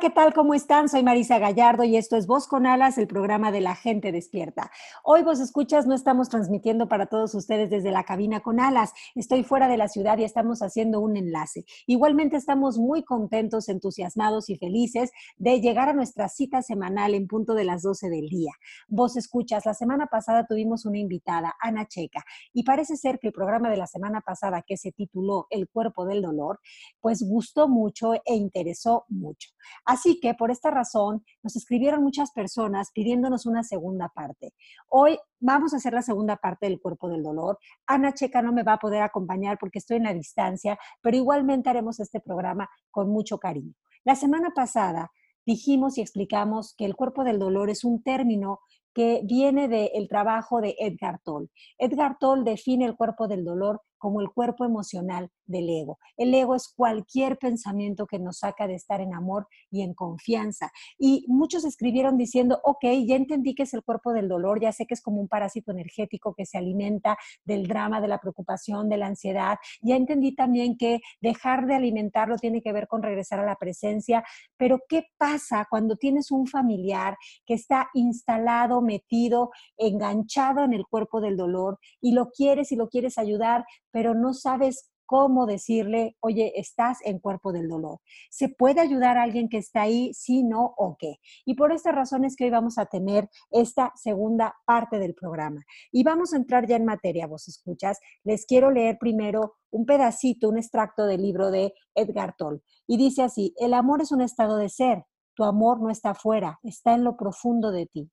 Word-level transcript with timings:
¿qué 0.00 0.08
tal? 0.08 0.32
¿Cómo 0.32 0.54
están? 0.54 0.88
Soy 0.88 1.02
Marisa 1.02 1.38
Gallardo 1.38 1.84
y 1.84 1.94
esto 1.98 2.16
es 2.16 2.26
Voz 2.26 2.48
con 2.48 2.66
Alas, 2.66 2.96
el 2.96 3.06
programa 3.06 3.52
de 3.52 3.60
la 3.60 3.74
gente 3.74 4.12
despierta. 4.12 4.70
Hoy 5.04 5.22
vos 5.22 5.40
escuchas, 5.40 5.86
no 5.86 5.94
estamos 5.94 6.30
transmitiendo 6.30 6.88
para 6.88 7.04
todos 7.04 7.34
ustedes 7.34 7.68
desde 7.68 7.90
la 7.90 8.04
cabina 8.04 8.40
con 8.40 8.60
alas. 8.60 8.94
Estoy 9.14 9.44
fuera 9.44 9.68
de 9.68 9.76
la 9.76 9.88
ciudad 9.88 10.16
y 10.16 10.24
estamos 10.24 10.62
haciendo 10.62 11.00
un 11.00 11.18
enlace. 11.18 11.66
Igualmente 11.86 12.38
estamos 12.38 12.78
muy 12.78 13.04
contentos, 13.04 13.68
entusiasmados 13.68 14.48
y 14.48 14.56
felices 14.56 15.10
de 15.36 15.60
llegar 15.60 15.90
a 15.90 15.92
nuestra 15.92 16.30
cita 16.30 16.62
semanal 16.62 17.12
en 17.12 17.26
punto 17.26 17.52
de 17.52 17.64
las 17.64 17.82
12 17.82 18.08
del 18.08 18.30
día. 18.30 18.52
Vos 18.88 19.18
escuchas, 19.18 19.66
la 19.66 19.74
semana 19.74 20.06
pasada 20.06 20.46
tuvimos 20.46 20.86
una 20.86 20.96
invitada, 20.96 21.54
Ana 21.60 21.86
Checa, 21.86 22.24
y 22.54 22.62
parece 22.62 22.96
ser 22.96 23.18
que 23.18 23.26
el 23.26 23.34
programa 23.34 23.68
de 23.68 23.76
la 23.76 23.86
semana 23.86 24.22
pasada 24.22 24.64
que 24.66 24.78
se 24.78 24.92
tituló 24.92 25.46
El 25.50 25.68
cuerpo 25.68 26.06
del 26.06 26.22
dolor, 26.22 26.58
pues 27.02 27.22
gustó 27.22 27.68
mucho 27.68 28.14
e 28.14 28.34
interesó 28.34 29.04
mucho. 29.08 29.50
Así 29.90 30.20
que 30.20 30.34
por 30.34 30.52
esta 30.52 30.70
razón 30.70 31.24
nos 31.42 31.56
escribieron 31.56 32.04
muchas 32.04 32.30
personas 32.30 32.92
pidiéndonos 32.94 33.44
una 33.44 33.64
segunda 33.64 34.08
parte. 34.08 34.54
Hoy 34.88 35.18
vamos 35.40 35.74
a 35.74 35.78
hacer 35.78 35.92
la 35.92 36.02
segunda 36.02 36.36
parte 36.36 36.66
del 36.66 36.80
cuerpo 36.80 37.08
del 37.08 37.24
dolor. 37.24 37.58
Ana 37.88 38.14
Checa 38.14 38.40
no 38.40 38.52
me 38.52 38.62
va 38.62 38.74
a 38.74 38.78
poder 38.78 39.02
acompañar 39.02 39.58
porque 39.58 39.80
estoy 39.80 39.96
en 39.96 40.04
la 40.04 40.14
distancia, 40.14 40.78
pero 41.02 41.16
igualmente 41.16 41.70
haremos 41.70 41.98
este 41.98 42.20
programa 42.20 42.70
con 42.92 43.10
mucho 43.10 43.38
cariño. 43.38 43.74
La 44.04 44.14
semana 44.14 44.50
pasada 44.54 45.10
dijimos 45.44 45.98
y 45.98 46.02
explicamos 46.02 46.72
que 46.78 46.84
el 46.84 46.94
cuerpo 46.94 47.24
del 47.24 47.40
dolor 47.40 47.68
es 47.68 47.82
un 47.82 48.00
término 48.00 48.60
que 48.94 49.22
viene 49.24 49.66
del 49.66 50.06
trabajo 50.08 50.60
de 50.60 50.76
Edgar 50.78 51.18
Toll. 51.24 51.50
Edgar 51.78 52.16
Toll 52.20 52.44
define 52.44 52.84
el 52.84 52.94
cuerpo 52.94 53.26
del 53.26 53.44
dolor 53.44 53.82
como 54.00 54.20
el 54.20 54.30
cuerpo 54.30 54.64
emocional 54.64 55.30
del 55.46 55.68
ego. 55.68 55.98
El 56.16 56.34
ego 56.34 56.54
es 56.56 56.72
cualquier 56.74 57.38
pensamiento 57.38 58.06
que 58.06 58.18
nos 58.18 58.38
saca 58.38 58.66
de 58.66 58.74
estar 58.74 59.00
en 59.00 59.14
amor 59.14 59.46
y 59.70 59.82
en 59.82 59.94
confianza. 59.94 60.72
Y 60.98 61.24
muchos 61.28 61.64
escribieron 61.64 62.16
diciendo, 62.16 62.60
ok, 62.64 62.84
ya 63.06 63.16
entendí 63.16 63.54
que 63.54 63.64
es 63.64 63.74
el 63.74 63.82
cuerpo 63.82 64.12
del 64.12 64.28
dolor, 64.28 64.60
ya 64.60 64.72
sé 64.72 64.86
que 64.86 64.94
es 64.94 65.02
como 65.02 65.20
un 65.20 65.28
parásito 65.28 65.70
energético 65.70 66.34
que 66.34 66.46
se 66.46 66.58
alimenta 66.58 67.16
del 67.44 67.66
drama, 67.66 68.00
de 68.00 68.08
la 68.08 68.18
preocupación, 68.18 68.88
de 68.88 68.96
la 68.96 69.06
ansiedad. 69.06 69.58
Ya 69.82 69.96
entendí 69.96 70.34
también 70.34 70.76
que 70.76 71.00
dejar 71.20 71.66
de 71.66 71.74
alimentarlo 71.74 72.36
tiene 72.38 72.62
que 72.62 72.72
ver 72.72 72.88
con 72.88 73.02
regresar 73.02 73.40
a 73.40 73.44
la 73.44 73.56
presencia. 73.56 74.24
Pero 74.56 74.80
¿qué 74.88 75.06
pasa 75.18 75.66
cuando 75.68 75.96
tienes 75.96 76.30
un 76.30 76.46
familiar 76.46 77.16
que 77.44 77.54
está 77.54 77.90
instalado, 77.92 78.80
metido, 78.80 79.50
enganchado 79.76 80.64
en 80.64 80.72
el 80.72 80.86
cuerpo 80.86 81.20
del 81.20 81.36
dolor 81.36 81.78
y 82.00 82.12
lo 82.12 82.30
quieres 82.30 82.72
y 82.72 82.76
lo 82.76 82.88
quieres 82.88 83.18
ayudar, 83.18 83.64
pero 83.92 84.14
no 84.14 84.34
sabes 84.34 84.90
cómo 85.10 85.44
decirle, 85.44 86.16
oye, 86.20 86.52
estás 86.54 86.98
en 87.04 87.18
cuerpo 87.18 87.50
del 87.50 87.68
dolor. 87.68 87.98
¿Se 88.30 88.48
puede 88.48 88.80
ayudar 88.80 89.18
a 89.18 89.24
alguien 89.24 89.48
que 89.48 89.58
está 89.58 89.82
ahí? 89.82 90.14
Sí, 90.14 90.44
no 90.44 90.72
o 90.76 90.96
qué. 90.96 91.16
Y 91.44 91.56
por 91.56 91.72
esta 91.72 91.90
razón 91.90 92.24
es 92.24 92.36
que 92.36 92.44
hoy 92.44 92.50
vamos 92.50 92.78
a 92.78 92.86
tener 92.86 93.28
esta 93.50 93.92
segunda 93.96 94.54
parte 94.64 95.00
del 95.00 95.14
programa. 95.14 95.62
Y 95.90 96.04
vamos 96.04 96.32
a 96.32 96.36
entrar 96.36 96.68
ya 96.68 96.76
en 96.76 96.84
materia, 96.84 97.26
vos 97.26 97.48
escuchas. 97.48 97.98
Les 98.22 98.46
quiero 98.46 98.70
leer 98.70 98.98
primero 99.00 99.56
un 99.72 99.84
pedacito, 99.84 100.48
un 100.48 100.58
extracto 100.58 101.06
del 101.06 101.22
libro 101.22 101.50
de 101.50 101.74
Edgar 101.96 102.36
Toll. 102.38 102.62
Y 102.86 102.96
dice 102.96 103.24
así, 103.24 103.52
el 103.56 103.74
amor 103.74 104.02
es 104.02 104.12
un 104.12 104.20
estado 104.20 104.58
de 104.58 104.68
ser. 104.68 105.02
Tu 105.34 105.42
amor 105.42 105.80
no 105.80 105.90
está 105.90 106.10
afuera, 106.10 106.60
está 106.62 106.94
en 106.94 107.02
lo 107.02 107.16
profundo 107.16 107.72
de 107.72 107.86
ti. 107.86 108.08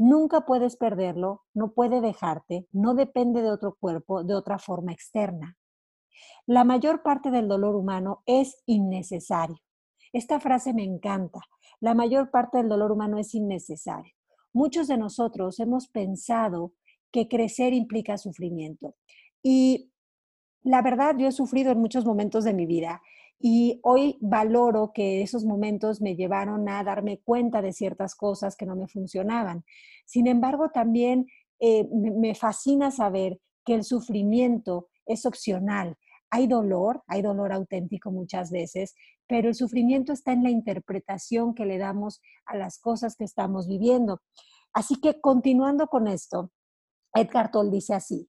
Nunca 0.00 0.46
puedes 0.46 0.76
perderlo, 0.76 1.42
no 1.52 1.72
puede 1.72 2.00
dejarte, 2.00 2.66
no 2.72 2.94
depende 2.94 3.42
de 3.42 3.50
otro 3.50 3.76
cuerpo, 3.78 4.24
de 4.24 4.34
otra 4.34 4.58
forma 4.58 4.92
externa. 4.92 5.58
La 6.46 6.64
mayor 6.64 7.02
parte 7.02 7.30
del 7.30 7.48
dolor 7.48 7.76
humano 7.76 8.22
es 8.24 8.62
innecesario. 8.64 9.58
Esta 10.14 10.40
frase 10.40 10.72
me 10.72 10.84
encanta. 10.84 11.40
La 11.80 11.92
mayor 11.92 12.30
parte 12.30 12.56
del 12.56 12.70
dolor 12.70 12.92
humano 12.92 13.18
es 13.18 13.34
innecesario. 13.34 14.14
Muchos 14.54 14.88
de 14.88 14.96
nosotros 14.96 15.60
hemos 15.60 15.86
pensado 15.88 16.72
que 17.12 17.28
crecer 17.28 17.74
implica 17.74 18.16
sufrimiento. 18.16 18.94
Y 19.42 19.92
la 20.62 20.80
verdad, 20.80 21.14
yo 21.18 21.26
he 21.26 21.32
sufrido 21.32 21.72
en 21.72 21.78
muchos 21.78 22.06
momentos 22.06 22.44
de 22.44 22.54
mi 22.54 22.64
vida 22.64 23.02
y 23.42 23.80
hoy 23.82 24.18
valoro 24.20 24.92
que 24.92 25.22
esos 25.22 25.46
momentos 25.46 26.02
me 26.02 26.14
llevaron 26.14 26.68
a 26.68 26.84
darme 26.84 27.20
cuenta 27.20 27.62
de 27.62 27.72
ciertas 27.72 28.14
cosas 28.14 28.54
que 28.54 28.66
no 28.66 28.76
me 28.76 28.86
funcionaban. 28.86 29.64
Sin 30.04 30.26
embargo, 30.26 30.68
también 30.68 31.26
eh, 31.58 31.88
me 31.90 32.34
fascina 32.34 32.90
saber 32.90 33.40
que 33.64 33.74
el 33.74 33.84
sufrimiento 33.84 34.88
es 35.06 35.24
opcional. 35.24 35.96
Hay 36.28 36.48
dolor, 36.48 37.02
hay 37.06 37.22
dolor 37.22 37.52
auténtico 37.52 38.10
muchas 38.10 38.50
veces, 38.50 38.94
pero 39.26 39.48
el 39.48 39.54
sufrimiento 39.54 40.12
está 40.12 40.32
en 40.32 40.42
la 40.42 40.50
interpretación 40.50 41.54
que 41.54 41.64
le 41.64 41.78
damos 41.78 42.20
a 42.44 42.58
las 42.58 42.78
cosas 42.78 43.16
que 43.16 43.24
estamos 43.24 43.66
viviendo. 43.66 44.20
Así 44.74 45.00
que 45.00 45.18
continuando 45.18 45.86
con 45.86 46.08
esto, 46.08 46.52
Edgar 47.14 47.50
Toll 47.50 47.70
dice 47.70 47.94
así, 47.94 48.28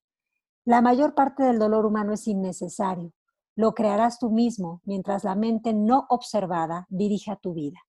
la 0.63 0.81
mayor 0.81 1.15
parte 1.15 1.43
del 1.43 1.59
dolor 1.59 1.85
humano 1.85 2.13
es 2.13 2.27
innecesario 2.27 3.11
lo 3.55 3.73
crearás 3.73 4.19
tú 4.19 4.31
mismo 4.31 4.81
mientras 4.85 5.23
la 5.23 5.35
mente 5.35 5.73
no 5.73 6.05
observada 6.09 6.85
dirija 6.89 7.35
tu 7.35 7.53
vida. 7.53 7.79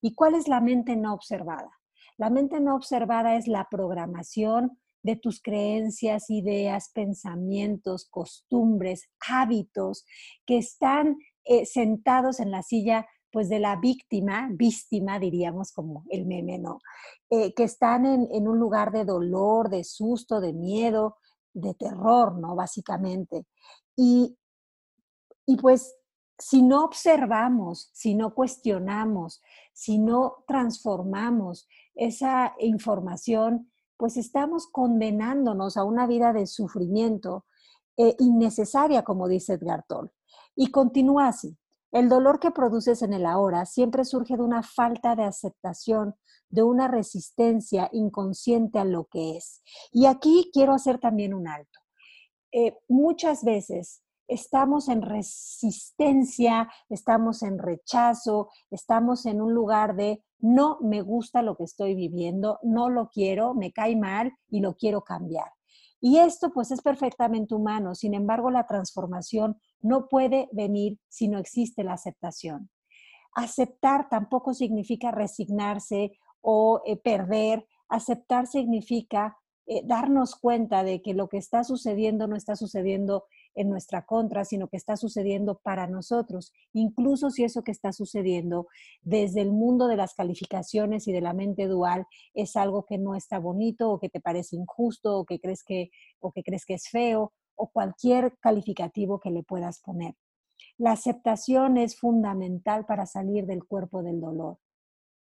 ¿Y 0.00 0.14
cuál 0.14 0.34
es 0.34 0.48
la 0.48 0.60
mente 0.60 0.96
no 0.96 1.14
observada? 1.14 1.70
La 2.16 2.30
mente 2.30 2.60
no 2.60 2.76
observada 2.76 3.36
es 3.36 3.48
la 3.48 3.68
programación 3.70 4.78
de 5.02 5.16
tus 5.16 5.40
creencias, 5.40 6.30
ideas, 6.30 6.90
pensamientos, 6.94 8.06
costumbres, 8.08 9.08
hábitos 9.28 10.04
que 10.46 10.58
están 10.58 11.16
eh, 11.44 11.66
sentados 11.66 12.38
en 12.38 12.50
la 12.50 12.62
silla 12.62 13.06
pues 13.32 13.48
de 13.48 13.58
la 13.58 13.76
víctima, 13.76 14.50
víctima 14.52 15.18
diríamos 15.18 15.72
como 15.72 16.04
el 16.10 16.26
meme, 16.26 16.58
¿no? 16.58 16.80
Eh, 17.30 17.54
que 17.54 17.64
están 17.64 18.04
en, 18.04 18.28
en, 18.30 18.46
un 18.46 18.58
lugar 18.58 18.92
de 18.92 19.06
dolor, 19.06 19.70
de 19.70 19.84
susto, 19.84 20.38
de 20.38 20.52
miedo, 20.52 21.16
de 21.54 21.72
terror, 21.72 22.38
¿no? 22.38 22.54
Básicamente. 22.54 23.46
Y 23.96 24.36
y 25.52 25.56
pues 25.56 25.94
si 26.38 26.62
no 26.62 26.82
observamos, 26.82 27.90
si 27.92 28.14
no 28.14 28.34
cuestionamos, 28.34 29.42
si 29.74 29.98
no 29.98 30.44
transformamos 30.46 31.68
esa 31.94 32.54
información, 32.58 33.70
pues 33.98 34.16
estamos 34.16 34.66
condenándonos 34.66 35.76
a 35.76 35.84
una 35.84 36.06
vida 36.06 36.32
de 36.32 36.46
sufrimiento 36.46 37.44
eh, 37.98 38.16
innecesaria, 38.18 39.04
como 39.04 39.28
dice 39.28 39.52
Edgar 39.52 39.84
Toll. 39.86 40.10
Y 40.56 40.70
continúa 40.70 41.28
así. 41.28 41.58
El 41.90 42.08
dolor 42.08 42.40
que 42.40 42.50
produces 42.50 43.02
en 43.02 43.12
el 43.12 43.26
ahora 43.26 43.66
siempre 43.66 44.06
surge 44.06 44.38
de 44.38 44.42
una 44.42 44.62
falta 44.62 45.14
de 45.14 45.24
aceptación, 45.24 46.14
de 46.48 46.62
una 46.62 46.88
resistencia 46.88 47.90
inconsciente 47.92 48.78
a 48.78 48.86
lo 48.86 49.04
que 49.04 49.36
es. 49.36 49.62
Y 49.92 50.06
aquí 50.06 50.50
quiero 50.50 50.72
hacer 50.72 50.98
también 50.98 51.34
un 51.34 51.46
alto. 51.46 51.78
Eh, 52.52 52.78
muchas 52.88 53.44
veces 53.44 54.02
estamos 54.28 54.88
en 54.88 55.02
resistencia, 55.02 56.70
estamos 56.88 57.42
en 57.42 57.58
rechazo, 57.58 58.48
estamos 58.70 59.26
en 59.26 59.40
un 59.40 59.54
lugar 59.54 59.96
de 59.96 60.22
no 60.38 60.78
me 60.80 61.02
gusta 61.02 61.42
lo 61.42 61.56
que 61.56 61.64
estoy 61.64 61.94
viviendo, 61.94 62.58
no 62.62 62.90
lo 62.90 63.08
quiero, 63.08 63.54
me 63.54 63.72
cae 63.72 63.96
mal 63.96 64.32
y 64.48 64.60
lo 64.60 64.74
quiero 64.74 65.02
cambiar. 65.02 65.50
Y 66.00 66.18
esto 66.18 66.52
pues 66.52 66.72
es 66.72 66.82
perfectamente 66.82 67.54
humano, 67.54 67.94
sin 67.94 68.14
embargo 68.14 68.50
la 68.50 68.66
transformación 68.66 69.60
no 69.80 70.08
puede 70.08 70.48
venir 70.52 70.98
si 71.08 71.28
no 71.28 71.38
existe 71.38 71.84
la 71.84 71.92
aceptación. 71.92 72.70
Aceptar 73.34 74.08
tampoco 74.08 74.52
significa 74.52 75.10
resignarse 75.10 76.12
o 76.40 76.82
eh, 76.84 76.96
perder. 76.96 77.66
Aceptar 77.88 78.46
significa 78.46 79.38
eh, 79.66 79.82
darnos 79.84 80.34
cuenta 80.34 80.82
de 80.82 81.00
que 81.02 81.14
lo 81.14 81.28
que 81.28 81.38
está 81.38 81.64
sucediendo 81.64 82.26
no 82.26 82.36
está 82.36 82.56
sucediendo 82.56 83.24
en 83.54 83.68
nuestra 83.68 84.04
contra, 84.04 84.44
sino 84.44 84.68
que 84.68 84.76
está 84.76 84.96
sucediendo 84.96 85.58
para 85.62 85.86
nosotros, 85.86 86.52
incluso 86.72 87.30
si 87.30 87.44
eso 87.44 87.62
que 87.62 87.72
está 87.72 87.92
sucediendo 87.92 88.66
desde 89.02 89.40
el 89.40 89.52
mundo 89.52 89.88
de 89.88 89.96
las 89.96 90.14
calificaciones 90.14 91.06
y 91.08 91.12
de 91.12 91.20
la 91.20 91.32
mente 91.32 91.66
dual 91.66 92.06
es 92.34 92.56
algo 92.56 92.84
que 92.84 92.98
no 92.98 93.14
está 93.14 93.38
bonito 93.38 93.90
o 93.90 93.98
que 93.98 94.08
te 94.08 94.20
parece 94.20 94.56
injusto 94.56 95.18
o 95.18 95.24
que 95.24 95.40
crees 95.40 95.62
que, 95.64 95.90
o 96.20 96.32
que, 96.32 96.42
crees 96.42 96.64
que 96.64 96.74
es 96.74 96.88
feo 96.88 97.32
o 97.54 97.68
cualquier 97.68 98.36
calificativo 98.40 99.20
que 99.20 99.30
le 99.30 99.42
puedas 99.42 99.80
poner. 99.80 100.14
La 100.78 100.92
aceptación 100.92 101.76
es 101.76 101.98
fundamental 101.98 102.86
para 102.86 103.06
salir 103.06 103.46
del 103.46 103.64
cuerpo 103.64 104.02
del 104.02 104.20
dolor. 104.20 104.58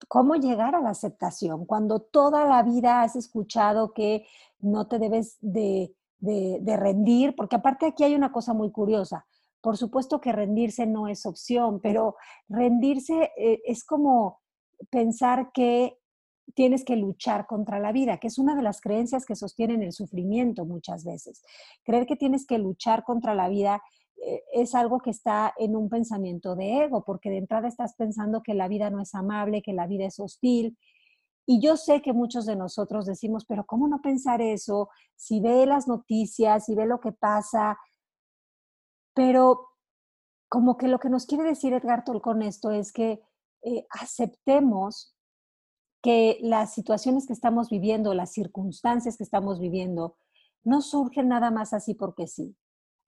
¿Cómo 0.08 0.36
llegar 0.36 0.74
a 0.74 0.80
la 0.80 0.90
aceptación? 0.90 1.66
Cuando 1.66 2.00
toda 2.00 2.46
la 2.46 2.62
vida 2.62 3.02
has 3.02 3.16
escuchado 3.16 3.92
que 3.92 4.24
no 4.60 4.86
te 4.86 4.98
debes 4.98 5.36
de, 5.40 5.94
rendir, 6.20 7.34
porque 7.34 7.56
aparte 7.56 7.86
aquí 7.86 8.04
hay 8.04 8.14
una 8.14 8.32
cosa 8.32 8.52
muy 8.54 8.70
curiosa. 8.70 9.26
Por 9.60 9.76
supuesto 9.76 10.20
que 10.20 10.32
rendirse 10.32 10.86
no 10.86 11.08
es 11.08 11.26
opción, 11.26 11.80
pero 11.82 12.16
rendirse 12.48 13.30
eh, 13.36 13.60
es 13.64 13.84
como 13.84 14.40
pensar 14.90 15.50
que 15.52 15.98
tienes 16.54 16.84
que 16.84 16.96
luchar 16.96 17.46
contra 17.46 17.78
la 17.78 17.92
vida, 17.92 18.18
que 18.18 18.26
es 18.26 18.38
una 18.38 18.56
de 18.56 18.62
las 18.62 18.80
creencias 18.80 19.26
que 19.26 19.36
sostienen 19.36 19.82
el 19.82 19.92
sufrimiento 19.92 20.64
muchas 20.64 21.04
veces. 21.04 21.42
Creer 21.84 22.06
que 22.06 22.16
tienes 22.16 22.46
que 22.46 22.58
luchar 22.58 23.04
contra 23.04 23.34
la 23.34 23.48
vida 23.48 23.82
eh, 24.22 24.42
es 24.52 24.74
algo 24.74 25.00
que 25.00 25.10
está 25.10 25.54
en 25.58 25.76
un 25.76 25.88
pensamiento 25.88 26.56
de 26.56 26.84
ego, 26.84 27.04
porque 27.04 27.30
de 27.30 27.38
entrada 27.38 27.68
estás 27.68 27.94
pensando 27.94 28.42
que 28.42 28.54
la 28.54 28.68
vida 28.68 28.90
no 28.90 29.00
es 29.00 29.14
amable, 29.14 29.62
que 29.62 29.72
la 29.72 29.86
vida 29.86 30.06
es 30.06 30.18
hostil. 30.18 30.76
Y 31.50 31.60
yo 31.60 31.76
sé 31.76 32.00
que 32.00 32.12
muchos 32.12 32.46
de 32.46 32.54
nosotros 32.54 33.06
decimos, 33.06 33.44
pero 33.44 33.66
¿cómo 33.66 33.88
no 33.88 34.00
pensar 34.00 34.40
eso? 34.40 34.88
Si 35.16 35.40
ve 35.40 35.66
las 35.66 35.88
noticias, 35.88 36.66
si 36.66 36.76
ve 36.76 36.86
lo 36.86 37.00
que 37.00 37.10
pasa. 37.10 37.76
Pero 39.14 39.70
como 40.48 40.76
que 40.76 40.86
lo 40.86 41.00
que 41.00 41.08
nos 41.08 41.26
quiere 41.26 41.42
decir 41.42 41.72
Edgar 41.72 42.04
Toll 42.04 42.22
con 42.22 42.42
esto 42.42 42.70
es 42.70 42.92
que 42.92 43.20
eh, 43.62 43.84
aceptemos 43.90 45.16
que 46.00 46.38
las 46.40 46.72
situaciones 46.72 47.26
que 47.26 47.32
estamos 47.32 47.68
viviendo, 47.68 48.14
las 48.14 48.30
circunstancias 48.30 49.16
que 49.16 49.24
estamos 49.24 49.58
viviendo, 49.58 50.18
no 50.62 50.80
surgen 50.80 51.26
nada 51.26 51.50
más 51.50 51.72
así 51.72 51.94
porque 51.94 52.28
sí 52.28 52.56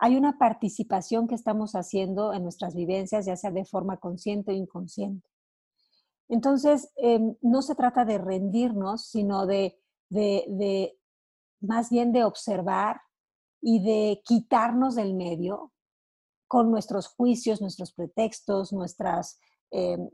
hay 0.01 0.17
una 0.17 0.37
participación 0.37 1.29
que 1.29 1.37
estamos 1.37 1.77
haciendo 1.77 2.35
en 2.35 2.43
nuestras 2.43 2.75
vivencias, 2.75 3.25
ya 3.25 3.37
sea 3.37 3.53
de 3.53 3.65
forma 3.65 3.99
consciente 3.99 4.51
o 4.51 4.55
inconsciente. 4.57 5.32
Entonces, 6.33 6.91
em, 6.97 7.37
no 7.43 7.61
se 7.61 7.75
trata 7.75 8.07
de 8.07 8.17
rendirnos, 8.17 9.05
sino 9.05 9.45
de, 9.45 9.79
más 11.61 11.91
bien 11.91 12.11
de 12.13 12.25
observar 12.25 13.03
y 13.61 13.85
de 13.85 14.23
quitarnos 14.25 14.95
del 14.95 15.13
medio 15.13 15.73
con 16.49 16.71
nuestros 16.71 17.09
juicios, 17.09 17.61
nuestros 17.61 17.93
pretextos, 17.93 18.73
nuestras, 18.73 19.41
em, 19.71 20.09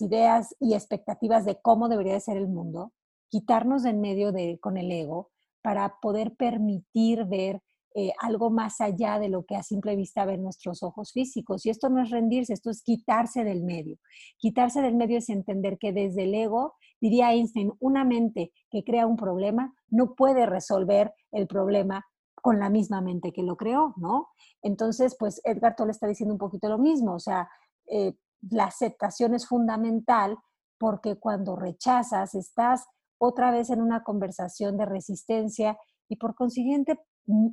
ideas 0.00 0.54
y 0.60 0.74
expectativas 0.74 1.44
de 1.44 1.60
cómo 1.60 1.88
debería 1.88 2.20
ser 2.20 2.36
el 2.36 2.46
mundo, 2.46 2.92
quitarnos 3.28 3.82
del 3.82 3.96
medio 3.96 4.32
con 4.60 4.76
el 4.76 4.92
ego 4.92 5.32
para 5.62 5.98
poder 6.00 6.36
permitir 6.36 7.24
ver 7.24 7.60
eh, 7.94 8.12
algo 8.20 8.50
más 8.50 8.80
allá 8.80 9.18
de 9.18 9.28
lo 9.28 9.44
que 9.44 9.56
a 9.56 9.64
simple 9.64 9.96
vista 9.96 10.24
ven 10.24 10.42
nuestros 10.42 10.82
ojos 10.82 11.12
físicos. 11.12 11.66
Y 11.66 11.70
esto 11.70 11.88
no 11.88 12.00
es 12.02 12.10
rendirse, 12.10 12.52
esto 12.52 12.70
es 12.70 12.82
quitarse 12.82 13.42
del 13.42 13.64
medio. 13.64 13.98
Quitarse 14.38 14.80
del 14.80 14.94
medio 14.94 15.18
es 15.18 15.28
entender 15.28 15.76
que 15.76 15.92
desde 15.92 16.22
el 16.24 16.34
ego, 16.34 16.74
diría 17.00 17.32
Einstein, 17.32 17.72
una 17.80 18.04
mente 18.04 18.52
que 18.70 18.84
crea 18.84 19.06
un 19.06 19.16
problema 19.16 19.74
no 19.88 20.14
puede 20.14 20.46
resolver 20.46 21.12
el 21.32 21.48
problema 21.48 22.04
con 22.40 22.58
la 22.58 22.70
misma 22.70 23.00
mente 23.00 23.32
que 23.32 23.42
lo 23.42 23.56
creó, 23.56 23.94
¿no? 23.96 24.28
Entonces, 24.62 25.16
pues 25.18 25.40
Edgar 25.44 25.74
Tolle 25.76 25.90
está 25.90 26.06
diciendo 26.06 26.34
un 26.34 26.38
poquito 26.38 26.68
lo 26.68 26.78
mismo, 26.78 27.14
o 27.14 27.20
sea, 27.20 27.48
eh, 27.86 28.14
la 28.50 28.64
aceptación 28.64 29.34
es 29.34 29.46
fundamental 29.46 30.38
porque 30.78 31.16
cuando 31.16 31.56
rechazas 31.56 32.34
estás 32.34 32.86
otra 33.18 33.50
vez 33.50 33.68
en 33.68 33.82
una 33.82 34.02
conversación 34.02 34.78
de 34.78 34.86
resistencia 34.86 35.76
y 36.08 36.16
por 36.16 36.34
consiguiente 36.34 36.98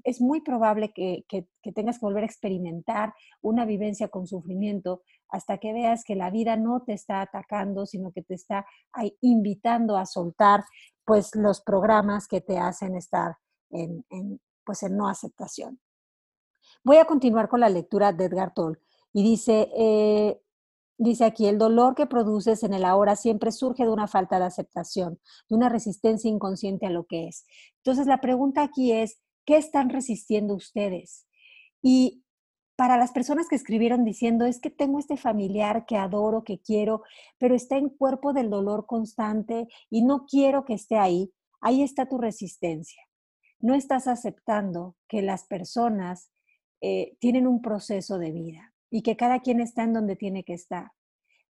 es 0.03 0.21
muy 0.21 0.41
probable 0.41 0.91
que, 0.93 1.25
tengas 1.75 1.99
que 1.99 2.05
volver 2.05 2.23
a 2.23 2.27
experimentar 2.27 3.13
una 3.41 3.65
vivencia 3.65 4.07
con 4.07 4.27
sufrimiento 4.27 5.01
hasta 5.29 5.57
que 5.57 5.73
veas 5.73 6.03
que 6.03 6.15
la 6.15 6.29
vida 6.29 6.55
no 6.55 6.83
te 6.83 6.93
está 6.93 7.21
atacando, 7.21 7.85
sino 7.85 8.11
que 8.11 8.21
te 8.21 8.35
está 8.35 8.65
invitando 9.21 9.97
a 9.97 10.05
soltar 10.05 10.63
pues 11.05 11.35
los 11.35 11.61
programas 11.61 12.27
que 12.27 12.41
te 12.41 12.57
hacen 12.57 12.95
estar 12.95 13.37
en, 13.69 14.05
pues 14.65 14.83
en 14.83 14.97
no 14.97 15.07
aceptación. 15.07 15.79
Voy 16.83 16.97
a 16.97 17.05
continuar 17.05 17.49
con 17.49 17.59
la 17.59 17.69
lectura 17.69 18.13
de 18.13 18.25
Edgar 18.25 18.53
Toll 18.53 18.79
y 19.13 19.23
dice, 19.23 19.69
eh, 19.75 20.41
dice 20.97 21.25
aquí, 21.25 21.47
el 21.47 21.57
dolor 21.57 21.95
que 21.95 22.05
produces 22.05 22.63
en 22.63 22.73
el 22.73 22.85
ahora 22.85 23.15
siempre 23.15 23.51
surge 23.51 23.83
de 23.83 23.89
una 23.89 24.07
falta 24.07 24.39
de 24.39 24.45
aceptación, 24.45 25.19
de 25.49 25.55
una 25.55 25.69
resistencia 25.69 26.29
inconsciente 26.29 26.85
a 26.85 26.89
lo 26.89 27.05
que 27.05 27.27
es. 27.27 27.45
Entonces 27.77 28.07
la 28.07 28.19
pregunta 28.19 28.63
aquí 28.63 28.91
es, 28.91 29.19
¿Qué 29.47 29.55
están 29.55 29.89
resistiendo 29.89 30.55
ustedes? 30.55 31.25
Y 31.81 32.25
para 32.75 32.97
las 32.97 33.13
personas 33.13 33.47
que 33.47 33.55
escribieron 33.55 34.03
diciendo, 34.03 34.45
es 34.45 34.59
que 34.59 34.69
tengo 34.69 34.99
este 34.99 35.15
familiar 35.15 35.85
que 35.85 35.95
adoro, 35.95 36.43
que 36.43 36.59
quiero, 36.59 37.03
pero 37.37 37.55
está 37.55 37.77
en 37.77 37.87
cuerpo 37.87 38.33
del 38.33 38.49
dolor 38.49 38.85
constante 38.85 39.69
y 39.89 40.03
no 40.03 40.25
quiero 40.25 40.65
que 40.65 40.73
esté 40.73 40.97
ahí, 40.97 41.31
ahí 41.61 41.81
está 41.81 42.09
tu 42.09 42.17
resistencia. 42.17 43.01
No 43.61 43.73
estás 43.73 44.07
aceptando 44.09 44.97
que 45.07 45.21
las 45.21 45.45
personas 45.45 46.29
eh, 46.81 47.15
tienen 47.21 47.47
un 47.47 47.61
proceso 47.61 48.17
de 48.17 48.33
vida 48.33 48.73
y 48.91 49.01
que 49.01 49.15
cada 49.15 49.39
quien 49.39 49.61
está 49.61 49.83
en 49.83 49.93
donde 49.93 50.17
tiene 50.17 50.43
que 50.43 50.55
estar. 50.55 50.91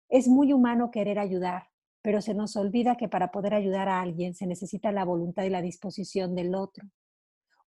Es 0.07 0.27
muy 0.27 0.53
humano 0.53 0.91
querer 0.91 1.17
ayudar, 1.17 1.69
pero 2.03 2.21
se 2.21 2.35
nos 2.35 2.57
olvida 2.57 2.95
que 2.95 3.09
para 3.09 3.31
poder 3.31 3.55
ayudar 3.55 3.89
a 3.89 4.01
alguien 4.01 4.35
se 4.35 4.45
necesita 4.45 4.91
la 4.91 5.03
voluntad 5.03 5.45
y 5.45 5.49
la 5.49 5.63
disposición 5.63 6.35
del 6.35 6.53
otro. 6.53 6.87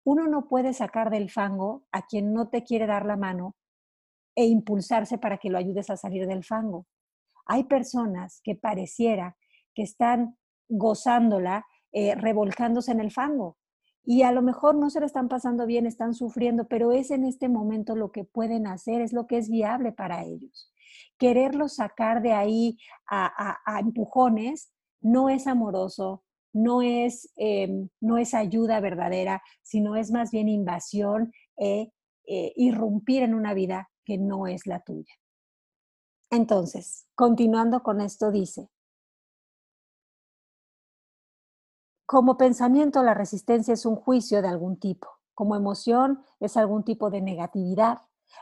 Uno 0.09 0.25
no 0.25 0.47
puede 0.47 0.73
sacar 0.73 1.11
del 1.11 1.29
fango 1.29 1.83
a 1.91 2.07
quien 2.07 2.33
no 2.33 2.49
te 2.49 2.63
quiere 2.63 2.87
dar 2.87 3.05
la 3.05 3.15
mano 3.15 3.55
e 4.35 4.47
impulsarse 4.47 5.19
para 5.19 5.37
que 5.37 5.51
lo 5.51 5.59
ayudes 5.59 5.91
a 5.91 5.97
salir 5.97 6.25
del 6.25 6.43
fango. 6.43 6.87
Hay 7.45 7.65
personas 7.65 8.41
que 8.43 8.55
pareciera 8.55 9.37
que 9.75 9.83
están 9.83 10.35
gozándola, 10.67 11.63
eh, 11.91 12.15
revolcándose 12.15 12.91
en 12.91 13.01
el 13.01 13.11
fango. 13.11 13.59
Y 14.03 14.23
a 14.23 14.31
lo 14.31 14.41
mejor 14.41 14.73
no 14.73 14.89
se 14.89 14.99
le 14.99 15.05
están 15.05 15.29
pasando 15.29 15.67
bien, 15.67 15.85
están 15.85 16.15
sufriendo, 16.15 16.67
pero 16.67 16.91
es 16.91 17.11
en 17.11 17.23
este 17.23 17.47
momento 17.47 17.95
lo 17.95 18.11
que 18.11 18.23
pueden 18.23 18.65
hacer, 18.65 19.01
es 19.01 19.13
lo 19.13 19.27
que 19.27 19.37
es 19.37 19.47
viable 19.47 19.91
para 19.91 20.23
ellos. 20.23 20.73
Quererlos 21.19 21.75
sacar 21.75 22.23
de 22.23 22.33
ahí 22.33 22.79
a 23.05 23.79
empujones 23.79 24.73
no 25.01 25.29
es 25.29 25.45
amoroso, 25.45 26.23
no 26.53 26.81
es, 26.81 27.31
em, 27.35 27.89
no 28.01 28.17
es 28.17 28.33
ayuda 28.33 28.79
verdadera, 28.79 29.41
sino 29.61 29.95
es 29.95 30.11
más 30.11 30.31
bien 30.31 30.49
invasión 30.49 31.31
e 31.57 31.91
irrumpir 32.55 33.23
en 33.23 33.33
una 33.33 33.55
vida 33.55 33.89
que 34.05 34.19
no 34.19 34.45
es 34.45 34.67
la 34.67 34.81
tuya. 34.81 35.13
Entonces, 36.31 37.07
continuando 37.15 37.81
con 37.81 38.01
esto, 38.01 38.29
dice, 38.29 38.69
como 42.05 42.37
pensamiento, 42.37 43.01
la 43.03 43.13
resistencia 43.13 43.73
es 43.73 43.85
un 43.85 43.95
juicio 43.95 44.41
de 44.41 44.47
algún 44.47 44.79
tipo, 44.79 45.07
como 45.33 45.55
emoción 45.55 46.23
es 46.39 46.57
algún 46.57 46.83
tipo 46.83 47.09
de 47.09 47.21
negatividad, 47.21 47.99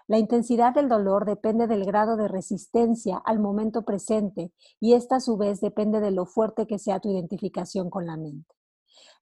la 0.07 0.17
intensidad 0.17 0.73
del 0.73 0.89
dolor 0.89 1.25
depende 1.25 1.67
del 1.67 1.85
grado 1.85 2.15
de 2.17 2.27
resistencia 2.27 3.17
al 3.25 3.39
momento 3.39 3.83
presente 3.83 4.51
y 4.79 4.93
esta 4.93 5.17
a 5.17 5.19
su 5.19 5.37
vez 5.37 5.59
depende 5.59 5.99
de 5.99 6.11
lo 6.11 6.25
fuerte 6.25 6.67
que 6.67 6.79
sea 6.79 6.99
tu 6.99 7.11
identificación 7.11 7.89
con 7.89 8.05
la 8.05 8.17
mente. 8.17 8.53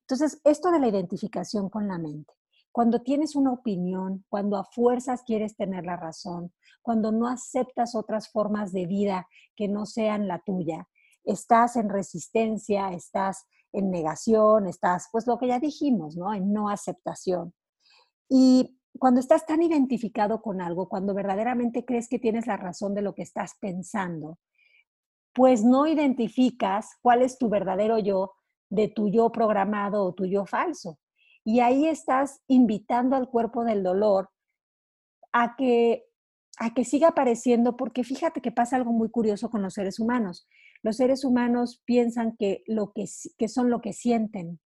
Entonces, 0.01 0.39
esto 0.43 0.71
de 0.71 0.79
la 0.79 0.87
identificación 0.87 1.69
con 1.69 1.87
la 1.87 1.97
mente, 1.97 2.33
cuando 2.71 3.01
tienes 3.01 3.35
una 3.35 3.53
opinión, 3.53 4.25
cuando 4.29 4.57
a 4.57 4.65
fuerzas 4.65 5.23
quieres 5.23 5.55
tener 5.55 5.85
la 5.85 5.95
razón, 5.95 6.53
cuando 6.81 7.11
no 7.11 7.27
aceptas 7.27 7.95
otras 7.95 8.29
formas 8.29 8.71
de 8.71 8.85
vida 8.85 9.27
que 9.55 9.67
no 9.67 9.85
sean 9.85 10.27
la 10.27 10.39
tuya, 10.45 10.87
estás 11.23 11.75
en 11.77 11.89
resistencia, 11.89 12.91
estás 12.91 13.45
en 13.71 13.89
negación, 13.91 14.67
estás, 14.67 15.07
pues 15.11 15.25
lo 15.25 15.37
que 15.37 15.47
ya 15.47 15.59
dijimos, 15.59 16.15
¿no? 16.15 16.33
En 16.33 16.53
no 16.53 16.69
aceptación. 16.69 17.53
Y 18.29 18.77
cuando 18.99 19.19
estás 19.19 19.45
tan 19.45 19.61
identificado 19.61 20.41
con 20.41 20.61
algo, 20.61 20.89
cuando 20.89 21.13
verdaderamente 21.13 21.85
crees 21.85 22.07
que 22.07 22.19
tienes 22.19 22.47
la 22.47 22.57
razón 22.57 22.93
de 22.93 23.01
lo 23.01 23.13
que 23.13 23.23
estás 23.23 23.55
pensando, 23.59 24.39
pues 25.33 25.63
no 25.63 25.85
identificas 25.87 26.97
cuál 27.01 27.21
es 27.21 27.37
tu 27.37 27.49
verdadero 27.49 27.99
yo 27.99 28.33
de 28.69 28.87
tu 28.87 29.09
yo 29.09 29.31
programado 29.31 30.03
o 30.03 30.13
tu 30.13 30.25
yo 30.25 30.45
falso. 30.45 30.99
Y 31.43 31.59
ahí 31.59 31.87
estás 31.87 32.41
invitando 32.47 33.15
al 33.15 33.29
cuerpo 33.29 33.63
del 33.63 33.83
dolor 33.83 34.29
a 35.31 35.55
que 35.55 36.05
a 36.57 36.73
que 36.73 36.85
siga 36.85 37.09
apareciendo, 37.09 37.75
porque 37.75 38.03
fíjate 38.03 38.41
que 38.41 38.51
pasa 38.51 38.77
algo 38.77 38.93
muy 38.93 39.09
curioso 39.09 39.49
con 39.49 39.61
los 39.61 39.73
seres 39.73 39.99
humanos. 39.99 40.47
Los 40.83 40.97
seres 40.97 41.25
humanos 41.25 41.81
piensan 41.85 42.35
que, 42.37 42.63
lo 42.65 42.93
que, 42.93 43.05
que 43.37 43.47
son 43.47 43.69
lo 43.69 43.81
que 43.81 43.93
sienten, 43.93 44.59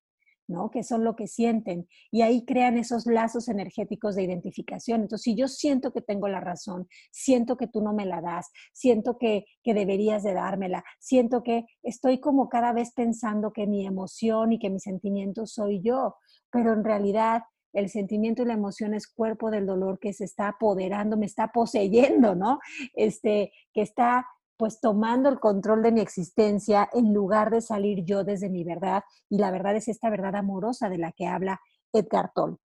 ¿no? 0.50 0.70
Que 0.70 0.84
son 0.84 1.04
lo 1.04 1.16
que 1.16 1.28
sienten. 1.28 1.88
Y 2.12 2.22
ahí 2.24 2.44
crean 2.44 2.78
esos 2.78 3.06
lazos 3.06 3.48
energéticos 3.48 4.16
de 4.16 4.24
identificación. 4.24 5.02
Entonces, 5.02 5.24
si 5.24 5.36
yo 5.36 5.48
siento 5.48 5.94
que 5.94 6.02
tengo 6.02 6.28
la 6.28 6.40
razón, 6.40 6.88
siento 7.12 7.56
que 7.56 7.68
tú 7.68 7.82
no 7.82 7.94
me 7.94 8.06
la 8.06 8.22
das, 8.22 8.50
siento 8.74 9.18
que, 9.18 9.46
que 9.64 9.74
deberías 9.74 10.24
de 10.24 10.34
dármela, 10.34 10.84
siento 11.00 11.44
que 11.44 11.66
estoy 11.84 12.20
como 12.20 12.50
cada 12.50 12.74
vez 12.74 12.92
pensando 12.94 13.54
que 13.54 13.68
mi 13.68 13.86
emoción 13.86 14.52
y 14.52 14.60
que 14.60 14.70
mi 14.70 14.80
sentimiento 14.80 15.46
soy 15.46 15.82
yo, 15.82 16.16
pero 16.52 16.74
en 16.74 16.84
realidad 16.84 17.44
el 17.74 17.90
sentimiento 17.90 18.42
y 18.42 18.46
la 18.46 18.54
emoción 18.54 18.94
es 18.94 19.08
cuerpo 19.08 19.52
del 19.52 19.66
dolor 19.66 20.00
que 20.00 20.14
se 20.14 20.26
está 20.26 20.48
apoderando, 20.48 21.18
me 21.18 21.28
está 21.28 21.52
poseyendo, 21.52 22.36
¿no? 22.36 22.60
Este, 22.96 23.52
que 23.74 23.82
está 23.82 24.26
pues 24.60 24.82
tomando 24.82 25.30
el 25.30 25.40
control 25.40 25.82
de 25.82 25.94
mi 25.94 26.02
existencia 26.02 26.90
en 26.92 27.14
lugar 27.14 27.50
de 27.50 27.62
salir 27.62 28.04
yo 28.04 28.26
desde 28.26 28.50
mi 28.50 28.66
verdad. 28.66 29.04
Y 29.30 29.38
la 29.38 29.52
verdad 29.52 29.78
es 29.78 29.88
esta 29.88 30.10
verdad 30.10 30.36
amorosa 30.36 30.90
de 30.90 30.98
la 30.98 31.14
que 31.14 31.28
habla 31.28 31.62
Edgar 31.94 32.34
Toll. 32.36 32.60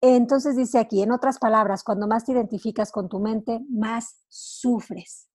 Entonces 0.00 0.56
dice 0.56 0.78
aquí, 0.78 1.02
en 1.02 1.10
otras 1.10 1.40
palabras, 1.40 1.82
cuando 1.82 2.06
más 2.06 2.24
te 2.24 2.30
identificas 2.30 2.92
con 2.92 3.08
tu 3.08 3.18
mente, 3.18 3.60
más 3.68 4.22
sufres. 4.28 5.28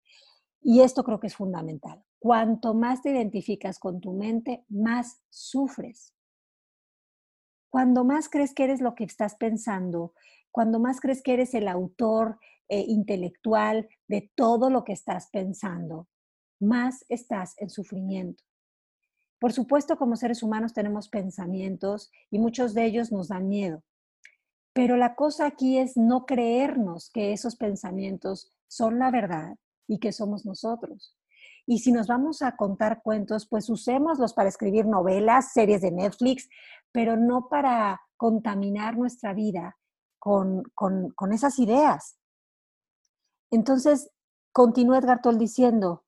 Y 0.60 0.82
esto 0.82 1.04
creo 1.04 1.18
que 1.18 1.28
es 1.28 1.36
fundamental. 1.36 2.04
Cuanto 2.18 2.74
más 2.74 3.00
te 3.00 3.10
identificas 3.10 3.78
con 3.78 3.98
tu 3.98 4.12
mente, 4.12 4.66
más 4.68 5.22
sufres. 5.30 6.12
Cuando 7.70 8.04
más 8.04 8.28
crees 8.28 8.52
que 8.52 8.64
eres 8.64 8.80
lo 8.80 8.94
que 8.94 9.04
estás 9.04 9.36
pensando, 9.36 10.12
cuando 10.50 10.80
más 10.80 11.00
crees 11.00 11.22
que 11.22 11.34
eres 11.34 11.54
el 11.54 11.68
autor 11.68 12.38
eh, 12.68 12.84
intelectual 12.86 13.88
de 14.08 14.30
todo 14.34 14.70
lo 14.70 14.84
que 14.84 14.92
estás 14.92 15.28
pensando, 15.32 16.08
más 16.60 17.04
estás 17.08 17.54
en 17.58 17.70
sufrimiento. 17.70 18.44
Por 19.38 19.52
supuesto, 19.52 19.96
como 19.96 20.16
seres 20.16 20.42
humanos 20.42 20.74
tenemos 20.74 21.08
pensamientos 21.08 22.10
y 22.30 22.38
muchos 22.38 22.74
de 22.74 22.84
ellos 22.84 23.10
nos 23.10 23.28
dan 23.28 23.48
miedo. 23.48 23.82
Pero 24.72 24.96
la 24.96 25.14
cosa 25.14 25.46
aquí 25.46 25.78
es 25.78 25.96
no 25.96 26.26
creernos 26.26 27.10
que 27.10 27.32
esos 27.32 27.56
pensamientos 27.56 28.52
son 28.68 28.98
la 28.98 29.10
verdad 29.10 29.56
y 29.88 29.98
que 29.98 30.12
somos 30.12 30.44
nosotros. 30.44 31.16
Y 31.66 31.78
si 31.78 31.92
nos 31.92 32.06
vamos 32.06 32.42
a 32.42 32.56
contar 32.56 33.00
cuentos, 33.02 33.46
pues 33.46 33.70
usémoslos 33.70 34.34
para 34.34 34.48
escribir 34.48 34.86
novelas, 34.86 35.52
series 35.52 35.80
de 35.80 35.90
Netflix, 35.90 36.48
pero 36.92 37.16
no 37.16 37.48
para 37.48 38.00
contaminar 38.16 38.96
nuestra 38.96 39.32
vida 39.32 39.76
con, 40.18 40.62
esas 41.32 41.58
ideas. 41.58 42.18
Entonces, 43.50 44.10
continúa 44.52 44.98
Edgar 44.98 45.22
Toll 45.22 45.38
diciendo, 45.38 46.04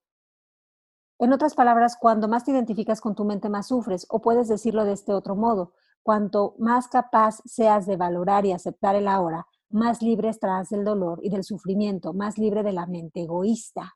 en 1.18 1.32
otras 1.32 1.54
palabras, 1.54 1.96
cuando 1.98 2.28
más 2.28 2.44
te 2.44 2.50
identificas 2.50 3.00
con 3.00 3.14
tu 3.14 3.24
mente, 3.24 3.48
más 3.48 3.68
sufres, 3.68 4.06
o 4.10 4.20
puedes 4.20 4.48
decirlo 4.48 4.84
de 4.84 4.92
este 4.92 5.12
otro 5.12 5.36
modo, 5.36 5.72
cuanto 6.02 6.56
más 6.58 6.88
capaz 6.88 7.40
seas 7.44 7.86
de 7.86 7.96
valorar 7.96 8.44
y 8.44 8.52
aceptar 8.52 8.96
el 8.96 9.08
ahora, 9.08 9.46
más 9.70 10.02
libre 10.02 10.28
estarás 10.28 10.68
del 10.68 10.84
dolor 10.84 11.20
y 11.22 11.30
del 11.30 11.44
sufrimiento, 11.44 12.12
más 12.12 12.38
libre 12.38 12.62
de 12.62 12.72
la 12.72 12.86
mente 12.86 13.22
egoísta. 13.22 13.94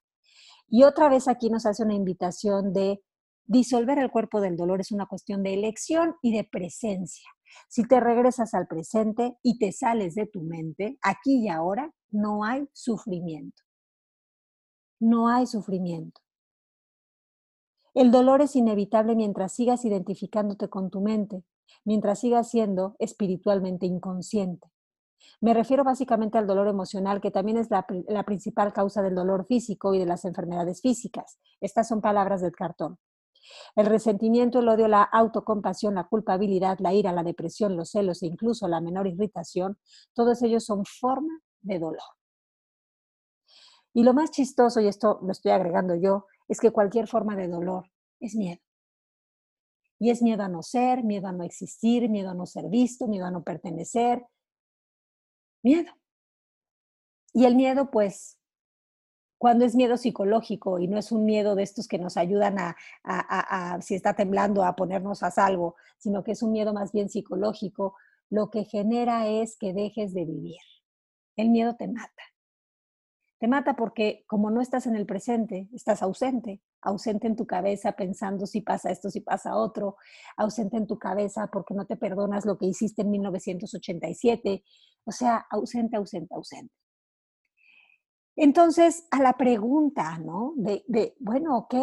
Y 0.69 0.85
otra 0.85 1.09
vez 1.09 1.29
aquí 1.29 1.51
nos 1.51 1.67
hace 1.67 1.83
una 1.83 1.95
invitación 1.95 2.73
de 2.73 3.03
disolver 3.47 3.99
el 3.99 4.11
cuerpo 4.11 4.41
del 4.41 4.57
dolor 4.57 4.81
es 4.81 4.93
una 4.93 5.07
cuestión 5.07 5.43
de 5.43 5.55
elección 5.55 6.15
y 6.23 6.37
de 6.37 6.45
presencia. 6.45 7.29
Si 7.69 7.87
te 7.87 8.01
regresas 8.01 8.55
al 8.55 8.67
presente 8.67 9.37
y 9.43 9.59
te 9.59 9.73
sales 9.73 10.15
de 10.15 10.27
tu 10.27 10.43
mente, 10.43 10.99
aquí 11.03 11.45
y 11.45 11.49
ahora, 11.49 11.93
no 12.11 12.45
hay 12.45 12.69
sufrimiento. 12.73 13.63
No 15.01 15.29
hay 15.29 15.47
sufrimiento. 15.47 16.21
El 17.95 18.11
dolor 18.11 18.43
es 18.43 18.57
inevitable 18.57 19.15
mientras 19.15 19.55
sigas 19.55 19.85
identificándote 19.85 20.69
con 20.69 20.91
tu 20.91 21.01
mente, 21.01 21.45
mientras 21.85 22.21
sigas 22.21 22.51
siendo 22.51 22.95
espiritualmente 22.99 23.87
inconsciente. 23.87 24.69
Me 25.41 25.55
refiero 25.55 25.85
básicamente 25.85 26.39
al 26.39 26.47
dolor 26.47 26.69
emocional, 26.69 27.21
que 27.21 27.31
también 27.31 27.59
es 27.59 27.69
la, 27.71 27.87
principal 28.25 28.73
causa 28.73 29.03
del 29.03 29.15
dolor 29.15 29.47
físico 29.47 29.95
y 29.95 29.99
de 29.99 30.07
las 30.07 30.25
enfermedades 30.25 30.81
físicas. 30.81 31.39
Estas 31.61 31.89
son 31.89 32.01
palabras 32.01 32.41
del 32.41 32.53
cartón. 32.53 32.99
El 33.75 33.87
resentimiento, 33.87 34.61
el 34.61 34.69
odio, 34.69 34.89
la 34.89 35.03
autocompasión, 35.03 35.95
la 35.95 36.05
culpabilidad, 36.05 36.79
la 36.81 36.93
ira, 36.93 37.13
la 37.13 37.23
depresión, 37.23 37.77
los 37.77 37.91
celos 37.91 38.23
e 38.23 38.27
incluso 38.27 38.69
la 38.69 38.81
menor 38.81 39.07
irritación, 39.07 39.79
todos 40.15 40.43
ellos 40.43 40.65
son 40.65 40.85
forma 40.85 41.41
de 41.61 41.79
dolor. 41.79 42.03
Y 43.93 44.03
lo 44.03 44.13
más 44.13 44.31
chistoso, 44.31 44.81
y 44.81 44.89
esto 44.89 45.19
lo 45.23 45.33
estoy 45.33 45.53
agregando 45.53 45.95
yo, 45.95 46.27
es 46.49 46.61
que 46.61 46.71
cualquier 46.71 47.09
forma 47.09 47.35
de 47.35 47.49
dolor 47.49 47.91
es 48.21 48.35
miedo. 48.35 48.61
Y 49.99 50.11
es 50.11 50.21
miedo 50.21 50.43
a 50.43 50.49
no 50.49 50.63
ser, 50.63 51.03
miedo 51.03 51.27
a 51.29 51.33
no 51.33 51.45
existir, 51.45 52.11
miedo 52.11 52.31
a 52.31 52.35
no 52.35 52.45
ser 52.45 52.69
visto, 52.69 53.07
miedo 53.09 53.25
a 53.25 53.31
no 53.31 53.43
pertenecer, 53.43 54.27
miedo. 55.63 55.91
Y 57.33 57.45
el 57.47 57.55
miedo, 57.55 57.91
pues, 57.91 58.39
cuando 59.39 59.65
es 59.65 59.75
miedo 59.75 59.97
psicológico 59.97 60.79
y 60.79 60.89
no 60.89 60.99
es 60.99 61.13
un 61.13 61.25
miedo 61.25 61.55
de 61.55 61.63
estos 61.63 61.89
que 61.89 61.99
nos 61.99 62.17
ayudan 62.17 62.57
a, 62.59 63.79
si 63.81 63.95
está 63.95 64.15
temblando, 64.15 64.65
a 64.65 64.77
ponernos 64.77 65.23
a 65.23 65.31
salvo, 65.31 65.77
sino 65.99 66.25
que 66.25 66.33
es 66.33 66.43
un 66.43 66.53
miedo 66.53 66.73
más 66.73 66.93
bien 66.93 67.09
psicológico, 67.09 67.95
lo 68.31 68.51
que 68.51 68.65
genera 68.65 69.29
es 69.29 69.57
que 69.59 69.73
dejes 69.73 70.15
de 70.15 70.25
vivir. 70.25 70.61
El 71.37 71.51
miedo 71.51 71.77
te 71.77 71.87
mata. 71.87 72.23
Te 73.39 73.49
mata 73.49 73.77
porque 73.77 74.25
como 74.27 74.51
no 74.51 74.63
estás 74.63 74.87
en 74.87 74.97
el 74.97 75.05
presente, 75.05 75.69
estás 75.75 76.03
ausente, 76.03 76.63
ausente 76.81 77.27
en 77.27 77.37
tu 77.37 77.47
cabeza 77.47 77.93
pensando 77.93 78.47
si 78.47 78.63
pasa 78.63 78.91
esto, 78.91 79.11
si 79.11 79.21
pasa 79.21 79.57
otro, 79.57 79.97
ausente 80.39 80.79
en 80.79 80.87
tu 80.87 80.99
cabeza 80.99 81.49
porque 81.53 81.75
no 81.75 81.85
te 81.85 81.97
perdonas 81.97 82.47
lo 82.47 82.57
que 82.57 82.65
hiciste 82.65 83.03
en 83.03 83.11
1987, 83.11 84.65
o 85.05 85.13
sea, 85.13 85.47
ausente, 85.51 85.99
ausente, 85.99 86.35
ausente. 86.35 86.73
Entonces, 88.37 89.07
a 89.11 89.21
la 89.23 89.33
pregunta, 89.33 90.19
¿no? 90.19 90.53
De, 90.57 91.15
bueno, 91.19 91.57
ok, 91.57 91.75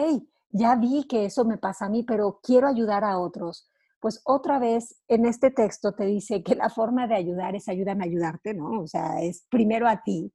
ya 0.51 0.75
vi 0.75 1.05
que 1.07 1.25
eso 1.25 1.45
me 1.45 1.57
pasa 1.57 1.88
a 1.88 1.89
mí, 1.89 2.03
pero 2.03 2.39
quiero 2.43 2.67
ayudar 2.67 3.03
a 3.03 3.19
otros. 3.19 3.69
Pues 4.00 4.22
otra 4.25 4.60
vez 4.60 5.01
en 5.07 5.25
este 5.25 5.50
texto 5.50 5.93
te 5.93 6.05
dice 6.05 6.43
que 6.43 6.55
la 6.55 6.69
forma 6.69 7.07
de 7.07 7.15
ayudar 7.15 7.55
es 7.55 7.67
ayúdame 7.69 8.03
a 8.03 8.07
ayudarte, 8.07 8.53
¿no? 8.53 8.81
O 8.81 8.88
sea, 8.88 9.22
es 9.24 9.48
primero 9.50 9.88
a 9.88 10.03
ti. 10.03 10.31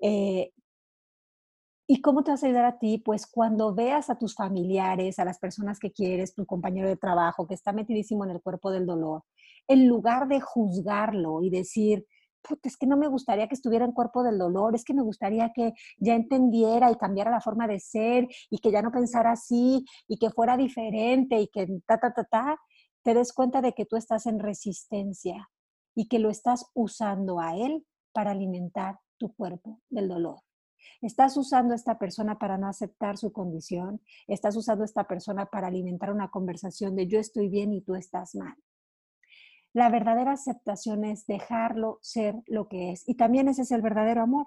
Eh, 0.00 0.52
¿Y 1.86 2.02
cómo 2.02 2.22
te 2.22 2.32
vas 2.32 2.42
a 2.42 2.46
ayudar 2.46 2.66
a 2.66 2.78
ti? 2.78 2.98
Pues 2.98 3.26
cuando 3.26 3.74
veas 3.74 4.10
a 4.10 4.18
tus 4.18 4.34
familiares, 4.34 5.18
a 5.18 5.24
las 5.24 5.38
personas 5.38 5.78
que 5.78 5.90
quieres, 5.90 6.34
tu 6.34 6.44
compañero 6.44 6.86
de 6.86 6.96
trabajo 6.96 7.46
que 7.46 7.54
está 7.54 7.72
metidísimo 7.72 8.24
en 8.24 8.30
el 8.32 8.42
cuerpo 8.42 8.70
del 8.70 8.84
dolor, 8.84 9.22
en 9.66 9.88
lugar 9.88 10.28
de 10.28 10.40
juzgarlo 10.40 11.42
y 11.42 11.48
decir, 11.48 12.04
es 12.62 12.76
que 12.76 12.86
no 12.86 12.96
me 12.96 13.08
gustaría 13.08 13.48
que 13.48 13.54
estuviera 13.54 13.84
en 13.84 13.92
cuerpo 13.92 14.22
del 14.22 14.38
dolor, 14.38 14.74
es 14.74 14.84
que 14.84 14.94
me 14.94 15.02
gustaría 15.02 15.52
que 15.52 15.72
ya 15.98 16.14
entendiera 16.14 16.90
y 16.90 16.96
cambiara 16.96 17.30
la 17.30 17.40
forma 17.40 17.66
de 17.66 17.80
ser 17.80 18.28
y 18.50 18.58
que 18.58 18.70
ya 18.70 18.82
no 18.82 18.90
pensara 18.90 19.32
así 19.32 19.84
y 20.06 20.18
que 20.18 20.30
fuera 20.30 20.56
diferente 20.56 21.40
y 21.40 21.48
que 21.48 21.66
ta, 21.86 21.98
ta, 21.98 22.12
ta, 22.12 22.24
ta, 22.24 22.58
te 23.02 23.14
des 23.14 23.32
cuenta 23.32 23.62
de 23.62 23.72
que 23.72 23.86
tú 23.86 23.96
estás 23.96 24.26
en 24.26 24.38
resistencia 24.38 25.48
y 25.94 26.08
que 26.08 26.18
lo 26.18 26.30
estás 26.30 26.66
usando 26.74 27.40
a 27.40 27.56
él 27.56 27.86
para 28.12 28.32
alimentar 28.32 28.98
tu 29.16 29.34
cuerpo 29.34 29.80
del 29.88 30.08
dolor. 30.08 30.40
Estás 31.00 31.36
usando 31.36 31.72
a 31.72 31.76
esta 31.76 31.98
persona 31.98 32.38
para 32.38 32.58
no 32.58 32.68
aceptar 32.68 33.16
su 33.16 33.32
condición. 33.32 34.00
Estás 34.26 34.56
usando 34.56 34.82
a 34.82 34.86
esta 34.86 35.04
persona 35.04 35.46
para 35.46 35.68
alimentar 35.68 36.12
una 36.12 36.30
conversación 36.30 36.96
de 36.96 37.06
yo 37.06 37.18
estoy 37.18 37.48
bien 37.48 37.72
y 37.72 37.82
tú 37.82 37.94
estás 37.94 38.34
mal. 38.34 38.56
La 39.74 39.90
verdadera 39.90 40.32
aceptación 40.32 41.04
es 41.04 41.26
dejarlo 41.26 41.98
ser 42.02 42.36
lo 42.46 42.68
que 42.68 42.92
es. 42.92 43.08
Y 43.08 43.14
también 43.14 43.48
ese 43.48 43.62
es 43.62 43.70
el 43.70 43.82
verdadero 43.82 44.22
amor. 44.22 44.46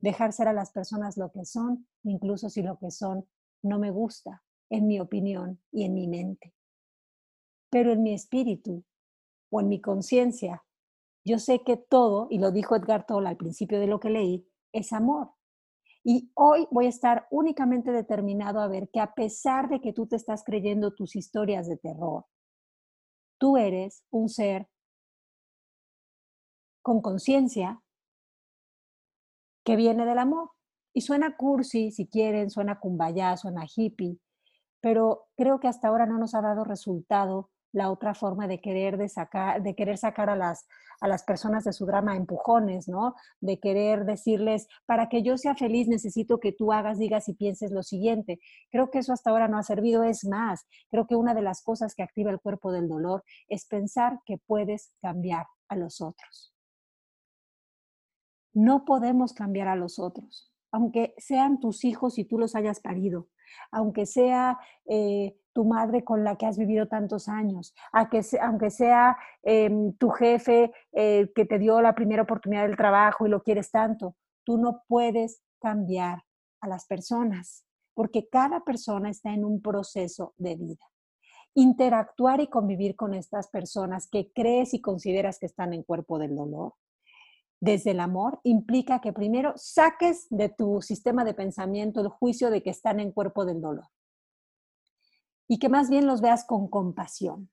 Dejar 0.00 0.32
ser 0.32 0.48
a 0.48 0.52
las 0.52 0.72
personas 0.72 1.16
lo 1.16 1.30
que 1.30 1.44
son, 1.44 1.86
incluso 2.04 2.48
si 2.48 2.62
lo 2.62 2.78
que 2.78 2.90
son 2.90 3.26
no 3.62 3.78
me 3.78 3.90
gusta, 3.90 4.42
en 4.70 4.86
mi 4.86 4.98
opinión 4.98 5.60
y 5.70 5.84
en 5.84 5.94
mi 5.94 6.08
mente. 6.08 6.54
Pero 7.70 7.92
en 7.92 8.02
mi 8.02 8.12
espíritu 8.12 8.84
o 9.50 9.60
en 9.60 9.68
mi 9.68 9.80
conciencia, 9.80 10.64
yo 11.24 11.38
sé 11.38 11.62
que 11.62 11.76
todo, 11.76 12.26
y 12.30 12.38
lo 12.38 12.50
dijo 12.50 12.74
Edgar 12.74 13.06
Tolle 13.06 13.28
al 13.28 13.36
principio 13.36 13.78
de 13.78 13.86
lo 13.86 14.00
que 14.00 14.10
leí, 14.10 14.48
es 14.72 14.92
amor. 14.92 15.32
Y 16.04 16.32
hoy 16.34 16.66
voy 16.70 16.86
a 16.86 16.88
estar 16.88 17.28
únicamente 17.30 17.92
determinado 17.92 18.60
a 18.60 18.66
ver 18.66 18.90
que 18.90 18.98
a 18.98 19.14
pesar 19.14 19.68
de 19.68 19.80
que 19.80 19.92
tú 19.92 20.06
te 20.06 20.16
estás 20.16 20.42
creyendo 20.42 20.94
tus 20.94 21.14
historias 21.14 21.68
de 21.68 21.76
terror, 21.76 22.24
tú 23.42 23.56
eres 23.56 24.04
un 24.12 24.28
ser 24.28 24.68
con 26.80 27.02
conciencia 27.02 27.82
que 29.64 29.74
viene 29.74 30.06
del 30.06 30.20
amor. 30.20 30.52
Y 30.94 31.00
suena 31.00 31.36
cursi, 31.36 31.90
si 31.90 32.06
quieren, 32.06 32.50
suena 32.50 32.78
kumbaya, 32.78 33.36
suena 33.36 33.64
hippie, 33.66 34.20
pero 34.80 35.26
creo 35.36 35.58
que 35.58 35.66
hasta 35.66 35.88
ahora 35.88 36.06
no 36.06 36.18
nos 36.18 36.36
ha 36.36 36.40
dado 36.40 36.62
resultado 36.62 37.50
la 37.72 37.90
otra 37.90 38.14
forma 38.14 38.46
de 38.46 38.60
querer, 38.60 38.96
de 38.98 39.08
sacar, 39.08 39.62
de 39.62 39.74
querer 39.74 39.98
sacar 39.98 40.30
a 40.30 40.36
las, 40.36 40.66
a 41.00 41.08
las 41.08 41.24
personas 41.24 41.64
de 41.64 41.72
su 41.72 41.86
drama 41.86 42.16
empujones, 42.16 42.86
¿no? 42.86 43.14
De 43.40 43.58
querer 43.58 44.04
decirles, 44.04 44.68
para 44.86 45.08
que 45.08 45.22
yo 45.22 45.36
sea 45.38 45.54
feliz 45.54 45.88
necesito 45.88 46.38
que 46.38 46.52
tú 46.52 46.72
hagas, 46.72 46.98
digas 46.98 47.28
y 47.28 47.34
pienses 47.34 47.72
lo 47.72 47.82
siguiente. 47.82 48.38
Creo 48.70 48.90
que 48.90 48.98
eso 48.98 49.12
hasta 49.12 49.30
ahora 49.30 49.48
no 49.48 49.58
ha 49.58 49.62
servido, 49.62 50.04
es 50.04 50.24
más, 50.24 50.66
creo 50.90 51.06
que 51.06 51.16
una 51.16 51.34
de 51.34 51.42
las 51.42 51.62
cosas 51.62 51.94
que 51.94 52.02
activa 52.02 52.30
el 52.30 52.40
cuerpo 52.40 52.70
del 52.72 52.88
dolor 52.88 53.24
es 53.48 53.66
pensar 53.66 54.20
que 54.24 54.38
puedes 54.38 54.92
cambiar 55.00 55.46
a 55.68 55.76
los 55.76 56.00
otros. 56.00 56.54
No 58.54 58.84
podemos 58.84 59.32
cambiar 59.32 59.68
a 59.68 59.76
los 59.76 59.98
otros, 59.98 60.52
aunque 60.70 61.14
sean 61.16 61.58
tus 61.58 61.84
hijos 61.84 62.18
y 62.18 62.24
tú 62.24 62.38
los 62.38 62.54
hayas 62.54 62.80
parido, 62.80 63.28
aunque 63.70 64.06
sea 64.06 64.58
eh, 64.86 65.36
tu 65.52 65.64
madre 65.64 66.04
con 66.04 66.24
la 66.24 66.36
que 66.36 66.46
has 66.46 66.58
vivido 66.58 66.88
tantos 66.88 67.28
años, 67.28 67.74
aunque 67.92 68.22
sea 68.70 69.16
em, 69.42 69.92
tu 69.94 70.10
jefe 70.10 70.72
eh, 70.92 71.30
que 71.34 71.44
te 71.44 71.58
dio 71.58 71.80
la 71.80 71.94
primera 71.94 72.22
oportunidad 72.22 72.66
del 72.66 72.76
trabajo 72.76 73.26
y 73.26 73.30
lo 73.30 73.42
quieres 73.42 73.70
tanto, 73.70 74.16
tú 74.44 74.58
no 74.58 74.82
puedes 74.88 75.42
cambiar 75.60 76.22
a 76.60 76.68
las 76.68 76.86
personas, 76.86 77.64
porque 77.94 78.28
cada 78.28 78.60
persona 78.60 79.10
está 79.10 79.32
en 79.34 79.44
un 79.44 79.60
proceso 79.60 80.34
de 80.38 80.56
vida. 80.56 80.86
Interactuar 81.54 82.40
y 82.40 82.48
convivir 82.48 82.96
con 82.96 83.12
estas 83.12 83.48
personas 83.48 84.08
que 84.08 84.32
crees 84.32 84.72
y 84.72 84.80
consideras 84.80 85.38
que 85.38 85.46
están 85.46 85.74
en 85.74 85.82
cuerpo 85.82 86.18
del 86.18 86.34
dolor, 86.34 86.72
desde 87.62 87.92
el 87.92 88.00
amor, 88.00 88.40
implica 88.42 89.00
que 89.00 89.12
primero 89.12 89.52
saques 89.54 90.26
de 90.30 90.48
tu 90.48 90.82
sistema 90.82 91.24
de 91.24 91.32
pensamiento 91.32 92.00
el 92.00 92.08
juicio 92.08 92.50
de 92.50 92.60
que 92.60 92.70
están 92.70 92.98
en 92.98 93.12
cuerpo 93.12 93.44
del 93.44 93.60
dolor 93.60 93.86
y 95.46 95.60
que 95.60 95.68
más 95.68 95.88
bien 95.88 96.08
los 96.08 96.20
veas 96.20 96.44
con 96.44 96.66
compasión. 96.66 97.50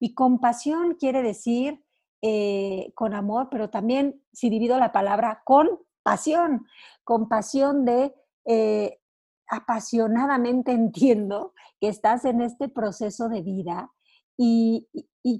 Y 0.00 0.14
compasión 0.14 0.96
quiere 0.96 1.22
decir 1.22 1.84
eh, 2.22 2.90
con 2.96 3.14
amor, 3.14 3.46
pero 3.48 3.70
también, 3.70 4.20
si 4.32 4.50
divido 4.50 4.80
la 4.80 4.90
palabra, 4.90 5.42
con 5.44 5.78
pasión, 6.02 6.66
compasión 7.04 7.84
de 7.84 8.16
eh, 8.46 8.98
apasionadamente 9.46 10.72
entiendo 10.72 11.54
que 11.80 11.86
estás 11.86 12.24
en 12.24 12.40
este 12.40 12.68
proceso 12.68 13.28
de 13.28 13.42
vida 13.42 13.92
y, 14.36 14.88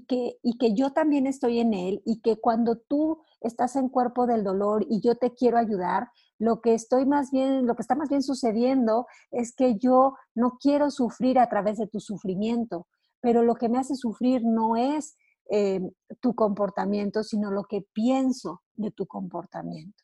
que, 0.07 0.73
yo 0.73 0.91
también 0.91 1.27
estoy 1.27 1.59
en 1.59 1.73
él 1.73 2.01
y 2.05 2.21
que 2.21 2.37
cuando 2.37 2.77
tú 2.77 3.21
estás 3.41 3.75
en 3.75 3.89
cuerpo 3.89 4.25
del 4.25 4.43
dolor 4.43 4.85
y 4.89 5.01
yo 5.01 5.15
te 5.15 5.33
quiero 5.33 5.57
ayudar, 5.57 6.09
lo 6.39 6.61
que 6.61 6.73
estoy 6.73 7.05
más 7.05 7.31
bien, 7.31 7.65
lo 7.65 7.75
que 7.75 7.81
está 7.81 7.95
más 7.95 8.09
bien 8.09 8.23
sucediendo 8.23 9.07
es 9.31 9.55
que 9.55 9.77
yo 9.77 10.15
no 10.35 10.57
quiero 10.59 10.91
sufrir 10.91 11.39
a 11.39 11.49
través 11.49 11.77
de 11.77 11.87
tu 11.87 11.99
sufrimiento, 11.99 12.87
pero 13.21 13.43
lo 13.43 13.55
que 13.55 13.69
me 13.69 13.79
hace 13.79 13.95
sufrir 13.95 14.41
no 14.43 14.75
es 14.75 15.15
eh, 15.49 15.81
tu 16.19 16.35
comportamiento, 16.35 17.23
sino 17.23 17.51
lo 17.51 17.63
que 17.63 17.85
pienso 17.93 18.61
de 18.75 18.91
tu 18.91 19.07
comportamiento. 19.07 20.03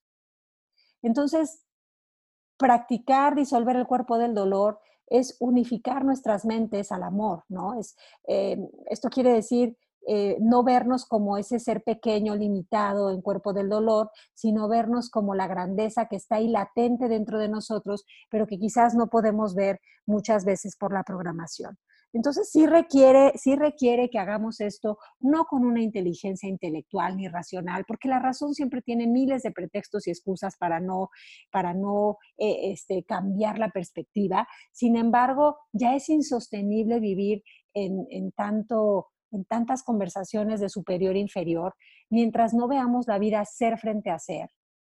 Entonces, 1.01 1.65
practicar 2.57 3.35
disolver 3.35 3.75
el 3.75 3.85
cuerpo 3.85 4.17
del 4.17 4.33
dolor 4.33 4.79
es 5.07 5.37
unificar 5.39 6.05
nuestras 6.05 6.45
mentes 6.45 6.91
al 6.91 7.03
amor, 7.03 7.43
¿no? 7.49 7.79
Es, 7.79 7.95
eh, 8.27 8.57
esto 8.89 9.09
quiere 9.09 9.33
decir 9.33 9.77
eh, 10.05 10.37
no 10.41 10.63
vernos 10.63 11.05
como 11.05 11.37
ese 11.37 11.59
ser 11.59 11.81
pequeño, 11.83 12.35
limitado 12.35 13.09
en 13.09 13.21
cuerpo 13.21 13.53
del 13.53 13.69
dolor, 13.69 14.11
sino 14.33 14.67
vernos 14.67 15.09
como 15.09 15.33
la 15.33 15.47
grandeza 15.47 16.07
que 16.07 16.17
está 16.17 16.35
ahí 16.35 16.49
latente 16.49 17.07
dentro 17.07 17.39
de 17.39 17.47
nosotros, 17.47 18.05
pero 18.29 18.45
que 18.45 18.59
quizás 18.59 18.95
no 18.95 19.07
podemos 19.07 19.55
ver 19.55 19.79
muchas 20.05 20.43
veces 20.43 20.75
por 20.75 20.93
la 20.93 21.03
programación. 21.03 21.77
Entonces 22.13 22.49
sí 22.51 22.67
requiere, 22.67 23.33
sí 23.35 23.55
requiere 23.55 24.09
que 24.09 24.19
hagamos 24.19 24.61
esto 24.61 24.99
no 25.19 25.45
con 25.45 25.65
una 25.65 25.81
inteligencia 25.81 26.47
intelectual 26.47 27.17
ni 27.17 27.27
racional, 27.27 27.85
porque 27.87 28.07
la 28.07 28.19
razón 28.19 28.53
siempre 28.53 28.81
tiene 28.81 29.07
miles 29.07 29.41
de 29.41 29.51
pretextos 29.51 30.07
y 30.07 30.11
excusas 30.11 30.55
para 30.57 30.79
no, 30.79 31.09
para 31.51 31.73
no 31.73 32.17
eh, 32.37 32.71
este, 32.71 33.03
cambiar 33.03 33.57
la 33.57 33.69
perspectiva. 33.69 34.47
Sin 34.71 34.95
embargo, 34.95 35.57
ya 35.71 35.95
es 35.95 36.07
insostenible 36.09 36.99
vivir 36.99 37.43
en, 37.73 38.05
en 38.09 38.31
tanto 38.31 39.07
en 39.33 39.45
tantas 39.45 39.83
conversaciones 39.83 40.59
de 40.59 40.69
superior 40.69 41.15
e 41.15 41.19
inferior, 41.19 41.73
mientras 42.09 42.53
no 42.53 42.67
veamos 42.67 43.07
la 43.07 43.17
vida 43.17 43.43
ser 43.45 43.79
frente 43.79 44.11
a 44.11 44.19
ser, 44.19 44.49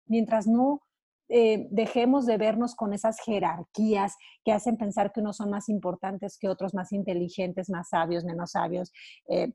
mientras 0.06 0.46
no 0.46 0.82
eh, 1.28 1.66
dejemos 1.70 2.26
de 2.26 2.38
vernos 2.38 2.74
con 2.74 2.92
esas 2.92 3.18
jerarquías 3.20 4.16
que 4.44 4.52
hacen 4.52 4.76
pensar 4.76 5.12
que 5.12 5.20
unos 5.20 5.36
son 5.36 5.50
más 5.50 5.68
importantes 5.68 6.38
que 6.38 6.48
otros, 6.48 6.74
más 6.74 6.92
inteligentes, 6.92 7.68
más 7.68 7.88
sabios, 7.88 8.24
menos 8.24 8.52
sabios. 8.52 8.92
Eh, 9.28 9.52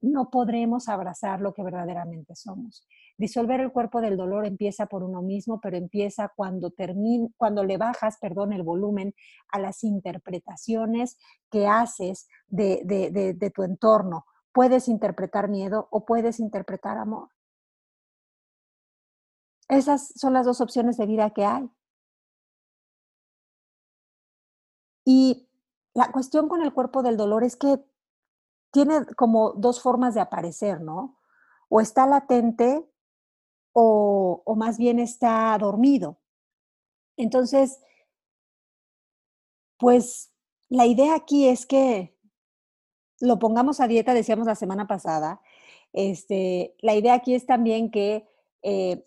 no 0.00 0.30
podremos 0.30 0.88
abrazar 0.88 1.40
lo 1.40 1.52
que 1.52 1.62
verdaderamente 1.62 2.36
somos. 2.36 2.86
Disolver 3.18 3.60
el 3.60 3.72
cuerpo 3.72 4.00
del 4.00 4.16
dolor 4.16 4.46
empieza 4.46 4.86
por 4.86 5.02
uno 5.02 5.22
mismo, 5.22 5.60
pero 5.60 5.76
empieza 5.76 6.32
cuando, 6.34 6.72
cuando 7.36 7.64
le 7.64 7.76
bajas 7.78 8.16
perdón, 8.20 8.52
el 8.52 8.62
volumen 8.62 9.12
a 9.48 9.58
las 9.58 9.82
interpretaciones 9.82 11.18
que 11.50 11.66
haces 11.66 12.28
de 12.48 13.52
tu 13.54 13.64
entorno. 13.64 14.24
Puedes 14.52 14.86
interpretar 14.86 15.48
miedo 15.48 15.88
o 15.90 16.04
puedes 16.04 16.38
interpretar 16.38 16.96
amor. 16.96 17.28
Esas 19.68 20.12
son 20.16 20.32
las 20.32 20.46
dos 20.46 20.60
opciones 20.60 20.96
de 20.96 21.06
vida 21.06 21.30
que 21.30 21.44
hay. 21.44 21.70
Y 25.04 25.48
la 25.94 26.10
cuestión 26.12 26.48
con 26.48 26.62
el 26.62 26.72
cuerpo 26.72 27.02
del 27.02 27.16
dolor 27.16 27.44
es 27.44 27.56
que 27.56 27.84
tiene 28.70 29.04
como 29.16 29.52
dos 29.52 29.82
formas 29.82 30.14
de 30.14 30.20
aparecer, 30.20 30.80
¿no? 30.80 31.18
O 31.68 31.80
está 31.80 32.06
latente 32.06 32.88
o, 33.72 34.42
más 34.56 34.78
bien 34.78 34.98
está 34.98 35.56
dormido. 35.58 36.18
Entonces, 37.16 37.80
pues 39.78 40.32
la 40.68 40.86
idea 40.86 41.14
aquí 41.14 41.48
es 41.48 41.66
que 41.66 42.16
lo 43.20 43.38
pongamos 43.38 43.80
a 43.80 43.88
dieta, 43.88 44.14
decíamos 44.14 44.46
la 44.46 44.54
semana 44.54 44.86
pasada. 44.86 45.40
Este, 45.92 46.74
la 46.80 46.94
idea 46.94 47.14
aquí 47.14 47.34
es 47.34 47.46
también 47.46 47.90
que 47.90 48.26
eh, 48.62 49.06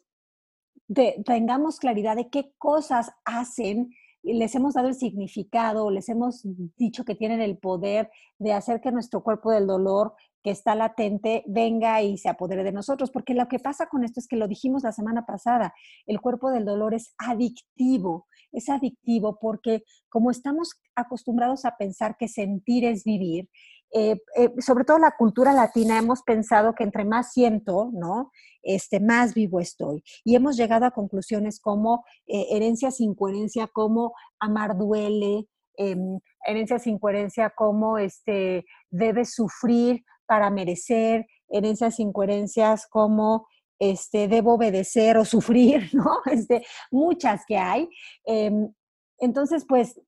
tengamos 1.26 1.80
claridad 1.80 2.16
de 2.16 2.30
qué 2.30 2.54
cosas 2.58 3.12
hacen 3.26 3.90
les 4.34 4.56
hemos 4.56 4.74
dado 4.74 4.88
el 4.88 4.96
significado, 4.96 5.92
les 5.92 6.10
hemos 6.10 6.42
dicho 6.78 7.06
que 7.06 7.16
tienen 7.16 7.42
el 7.42 7.58
poder 7.58 8.10
de 8.40 8.54
hacer 8.54 8.82
que 8.82 8.92
nuestro 8.92 9.24
cuerpo 9.24 9.52
del 9.52 9.68
dolor 9.68 10.14
que 10.44 10.52
está 10.52 10.76
latente 10.76 11.44
venga 11.48 12.02
y 12.02 12.18
se 12.18 12.30
apodere 12.30 12.64
de 12.64 12.72
nosotros, 12.72 13.12
porque 13.12 13.34
lo 13.34 13.48
que 13.48 13.60
pasa 13.60 13.88
con 13.88 14.04
esto 14.04 14.20
es 14.20 14.28
que 14.28 14.36
lo 14.36 14.48
dijimos 14.48 14.84
la 14.84 14.92
semana 14.92 15.26
pasada, 15.26 15.74
el 16.06 16.22
cuerpo 16.22 16.52
del 16.52 16.66
dolor 16.66 16.94
es 16.94 17.14
adictivo, 17.18 18.28
es 18.52 18.70
adictivo 18.70 19.40
porque 19.40 19.84
como 20.10 20.32
estamos 20.32 20.80
acostumbrados 20.96 21.66
a 21.66 21.78
pensar 21.78 22.16
que 22.18 22.28
sentir 22.28 22.86
es 22.86 23.04
vivir, 23.04 23.50
eh, 23.98 24.22
eh, 24.36 24.50
sobre 24.60 24.84
todo 24.84 24.98
la 25.00 25.16
cultura 25.18 25.54
latina, 25.54 25.98
hemos 25.98 26.22
pensado 26.22 26.76
que 26.76 26.84
entre 26.84 27.06
más 27.06 27.32
siento, 27.32 27.92
¿no? 27.94 28.30
Este, 28.62 29.00
más 29.00 29.34
vivo 29.34 29.62
estoy. 29.62 30.04
Y 30.26 30.36
hemos 30.36 30.58
llegado 30.58 30.86
a 30.86 30.92
conclusiones 30.92 31.62
como 31.62 32.04
eh, 32.28 32.48
herencia 32.52 32.92
sin 32.92 33.16
coherencia, 33.16 33.68
como 33.68 34.14
amar 34.38 34.78
duele, 34.78 35.48
em, 35.78 36.20
herencia 36.46 36.78
sin 36.78 37.00
coherencia, 37.00 37.54
como 37.56 37.98
este, 37.98 38.66
debes 38.90 39.34
sufrir 39.34 40.04
para 40.26 40.50
merecer, 40.50 41.26
herencias 41.48 41.96
sin 41.96 42.12
coherencias 42.12 42.88
como 42.88 43.48
este, 43.80 44.28
debo 44.28 44.56
obedecer 44.56 45.18
o 45.18 45.24
sufrir, 45.24 45.90
¿no? 45.94 46.20
Este, 46.26 46.66
muchas 46.92 47.46
que 47.48 47.58
hay. 47.58 47.88
Em, 48.26 48.74
entonces, 49.20 49.64
pues 49.66 50.02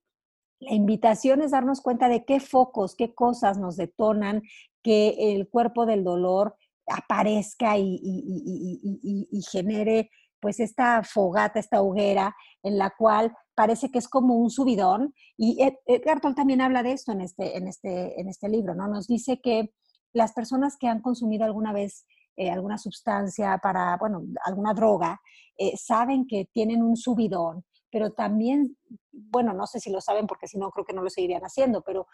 la 0.60 0.74
invitación 0.74 1.42
es 1.42 1.52
darnos 1.52 1.80
cuenta 1.80 2.08
de 2.08 2.24
qué 2.24 2.40
focos, 2.40 2.94
qué 2.96 3.14
cosas 3.14 3.58
nos 3.58 3.76
detonan 3.76 4.42
que 4.82 5.34
el 5.34 5.48
cuerpo 5.48 5.86
del 5.86 6.04
dolor 6.04 6.56
aparezca 6.86 7.76
y, 7.78 9.28
genere 9.50 10.10
pues 10.40 10.60
esta 10.60 11.02
fogata, 11.02 11.58
esta 11.58 11.82
hoguera 11.82 12.34
en 12.62 12.78
la 12.78 12.90
cual 12.96 13.34
parece 13.54 13.90
que 13.90 13.98
es 13.98 14.08
como 14.08 14.36
un 14.36 14.50
subidón. 14.50 15.14
Y 15.36 15.58
Edgar 15.86 16.20
Toll 16.20 16.34
también 16.34 16.60
habla 16.60 16.82
de 16.82 16.92
esto 16.92 17.12
en 17.12 17.22
este, 17.22 17.56
en 17.56 17.66
este, 17.66 18.20
en 18.20 18.28
este 18.28 18.48
libro, 18.48 18.74
¿no? 18.74 18.86
Nos 18.86 19.08
dice 19.08 19.40
que 19.40 19.72
las 20.12 20.32
personas 20.32 20.76
que 20.78 20.86
han 20.86 21.02
consumido 21.02 21.44
alguna 21.44 21.72
vez 21.72 22.06
eh, 22.38 22.50
alguna 22.52 22.78
sustancia 22.78 23.58
para, 23.60 23.96
bueno, 23.96 24.22
alguna 24.44 24.72
droga, 24.72 25.20
eh, 25.56 25.76
saben 25.76 26.24
que 26.24 26.48
tienen 26.52 26.82
un 26.82 26.96
subidón 26.96 27.64
pero 27.90 28.12
también, 28.12 28.76
bueno, 29.10 29.52
no 29.52 29.66
sé 29.66 29.80
si 29.80 29.90
lo 29.90 30.00
saben 30.00 30.26
porque 30.26 30.46
si 30.46 30.58
no 30.58 30.70
creo 30.70 30.84
que 30.84 30.92
no 30.92 31.02
lo 31.02 31.10
seguirían 31.10 31.42
haciendo, 31.42 31.82
pero, 31.82 32.06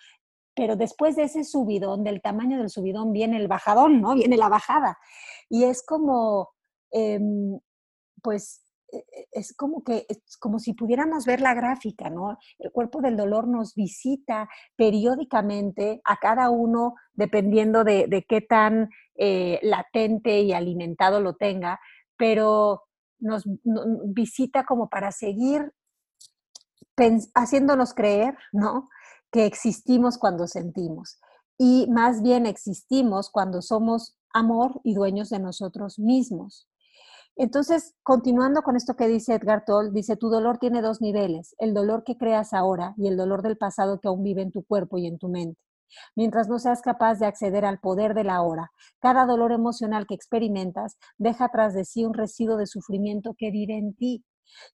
pero 0.55 0.77
después 0.77 1.17
de 1.17 1.25
ese 1.25 1.45
subidón, 1.45 2.05
del 2.05 2.23
tamaño 2.23 2.59
del 2.59 2.71
subidón, 2.71 3.13
viene 3.13 3.37
el 3.37 3.49
bajadón, 3.49 4.01
¿no? 4.01 4.15
Viene 4.15 4.37
la 4.37 4.49
bajada. 4.49 4.99
Y 5.49 5.65
es 5.65 5.85
como, 5.85 6.51
em, 6.91 7.59
pues, 8.23 8.65
es 9.33 9.55
como 9.55 9.83
que, 9.83 10.07
es 10.09 10.37
como 10.39 10.59
si 10.59 10.75
pudiéramos 10.75 11.25
ver 11.25 11.41
la 11.41 11.55
gráfica, 11.55 12.11
¿no? 12.11 12.39
El 12.59 12.71
cuerpo 12.71 13.01
del 13.01 13.17
dolor 13.17 13.49
nos 13.49 13.75
visita 13.75 14.49
periódicamente 14.77 16.01
a 16.05 16.17
cada 16.17 16.51
uno, 16.51 16.95
dependiendo 17.13 17.85
de, 17.85 18.25
qué 18.29 18.41
tan 18.41 18.91
eh, 19.17 19.59
latente 19.63 20.41
y 20.41 20.53
alimentado 20.53 21.21
lo 21.21 21.35
tenga, 21.35 21.81
pero 22.17 22.83
nos, 23.25 23.45
visita 24.07 24.65
como 24.65 24.89
para 24.89 25.11
seguir 25.13 25.73
haciéndonos 27.35 27.95
creer, 27.95 28.37
¿no? 28.53 28.89
Que 29.33 29.47
existimos 29.47 30.19
cuando 30.19 30.47
sentimos. 30.47 31.21
Y 31.59 31.89
más 31.91 32.23
bien 32.23 32.47
existimos 32.47 33.31
cuando 33.31 33.63
somos 33.63 34.17
amor 34.33 34.81
y 34.85 34.95
dueños 34.95 35.31
de 35.31 35.41
nosotros 35.41 35.99
mismos. 35.99 36.69
Entonces, 37.37 37.95
continuando 38.05 38.63
con 38.63 38.77
esto 38.77 38.95
que 38.95 39.09
dice 39.09 39.35
Edgar 39.35 39.65
Toll, 39.67 39.93
dice, 39.93 40.17
tu 40.17 40.29
dolor 40.29 40.59
tiene 40.59 40.83
dos 40.83 41.01
niveles, 41.01 41.57
el 41.59 41.75
dolor 41.75 42.05
que 42.05 42.17
creas 42.17 42.53
ahora 42.53 42.95
y 42.97 43.09
el 43.09 43.17
dolor 43.17 43.43
del 43.43 43.57
pasado 43.57 43.99
que 44.01 44.07
aún 44.07 44.23
vive 44.23 44.43
en 44.43 44.53
tu 44.53 44.63
cuerpo 44.63 44.99
y 44.99 45.07
en 45.07 45.19
tu 45.19 45.29
mente. 45.29 45.61
Mientras 46.17 46.49
no 46.49 46.59
seas 46.59 46.83
capaz 46.83 47.19
de 47.19 47.27
acceder 47.27 47.65
al 47.65 47.79
poder 47.79 48.15
de 48.15 48.25
la 48.25 48.43
hora, 48.43 48.71
cada 49.01 49.27
dolor 49.27 49.53
emocional 49.53 50.07
que 50.07 50.15
experimentas 50.15 50.99
deja 51.19 51.49
tras 51.51 51.75
de 51.75 51.85
sí 51.85 52.05
un 52.05 52.15
residuo 52.15 52.57
de 52.57 52.67
sufrimiento 52.67 53.35
que 53.37 53.51
vive 53.51 53.77
en 53.77 53.95
ti. 53.95 54.25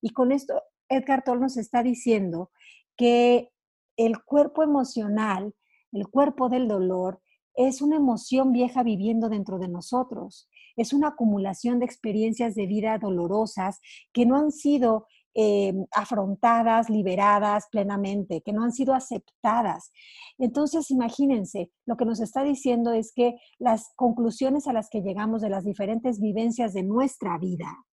Y 0.00 0.10
con 0.10 0.32
esto, 0.32 0.62
Edgar 0.88 1.22
Toll 1.24 1.40
nos 1.40 1.56
está 1.56 1.82
diciendo 1.82 2.50
que 2.96 3.50
el 3.96 4.22
cuerpo 4.24 4.62
emocional, 4.62 5.54
el 5.92 6.08
cuerpo 6.08 6.48
del 6.48 6.68
dolor, 6.68 7.20
es 7.54 7.82
una 7.82 7.96
emoción 7.96 8.52
vieja 8.52 8.82
viviendo 8.82 9.28
dentro 9.28 9.58
de 9.58 9.68
nosotros. 9.68 10.48
Es 10.76 10.92
una 10.92 11.08
acumulación 11.08 11.78
de 11.78 11.84
experiencias 11.84 12.54
de 12.54 12.66
vida 12.66 12.98
dolorosas 12.98 13.80
que 14.12 14.24
no 14.24 14.36
han 14.36 14.50
sido 14.50 15.06
eh, 15.34 15.72
afrontadas, 15.92 16.90
liberadas 16.90 17.66
plenamente, 17.70 18.42
que 18.42 18.52
no 18.52 18.64
han 18.64 18.72
sido 18.72 18.94
aceptadas. 18.94 19.92
Entonces, 20.38 20.90
imagínense, 20.90 21.70
lo 21.86 21.96
que 21.96 22.04
nos 22.04 22.20
está 22.20 22.42
diciendo 22.42 22.92
es 22.92 23.12
que 23.14 23.36
las 23.58 23.92
conclusiones 23.96 24.66
a 24.66 24.72
las 24.72 24.88
que 24.90 25.02
llegamos 25.02 25.42
de 25.42 25.50
las 25.50 25.64
diferentes 25.64 26.20
vivencias 26.20 26.72
de 26.72 26.82
nuestra 26.82 27.38
vida 27.38 27.86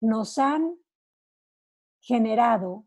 nos 0.00 0.38
han 0.38 0.76
generado 2.00 2.84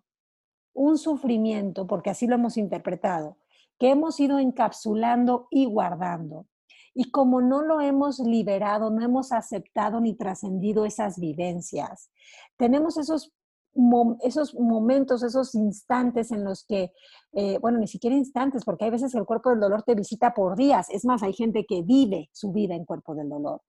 un 0.74 0.98
sufrimiento, 0.98 1.88
porque 1.88 2.10
así 2.10 2.28
lo 2.28 2.36
hemos 2.36 2.58
interpretado, 2.58 3.38
que 3.78 3.90
hemos 3.90 4.20
ido 4.20 4.40
encapsulando 4.40 5.48
y 5.50 5.66
guardando. 5.66 6.46
Y 6.94 7.12
como 7.12 7.42
no 7.42 7.62
lo 7.62 7.80
hemos 7.80 8.20
liberado, 8.20 8.90
no 8.90 9.04
hemos 9.04 9.32
aceptado 9.32 10.02
ni 10.02 10.16
trascendido 10.16 10.86
esas 10.86 11.20
vivencias, 11.20 12.12
tenemos 12.58 12.98
esos, 12.98 13.34
esos 14.22 14.54
momentos, 14.56 15.24
esos 15.24 15.56
instantes 15.56 16.32
en 16.32 16.44
los 16.44 16.66
que, 16.66 16.92
eh, 17.34 17.58
bueno, 17.60 17.78
ni 17.80 17.88
siquiera 17.88 18.16
instantes, 18.16 18.66
porque 18.66 18.86
hay 18.86 18.92
veces 18.92 19.16
el 19.16 19.26
cuerpo 19.26 19.50
del 19.50 19.60
dolor 19.60 19.84
te 19.84 19.96
visita 19.96 20.34
por 20.34 20.58
días. 20.58 20.90
Es 20.90 21.06
más, 21.06 21.24
hay 21.24 21.34
gente 21.34 21.66
que 21.66 21.82
vive 21.82 22.30
su 22.34 22.52
vida 22.52 22.76
en 22.76 22.86
cuerpo 22.86 23.16
del 23.16 23.30
dolor. 23.30 23.62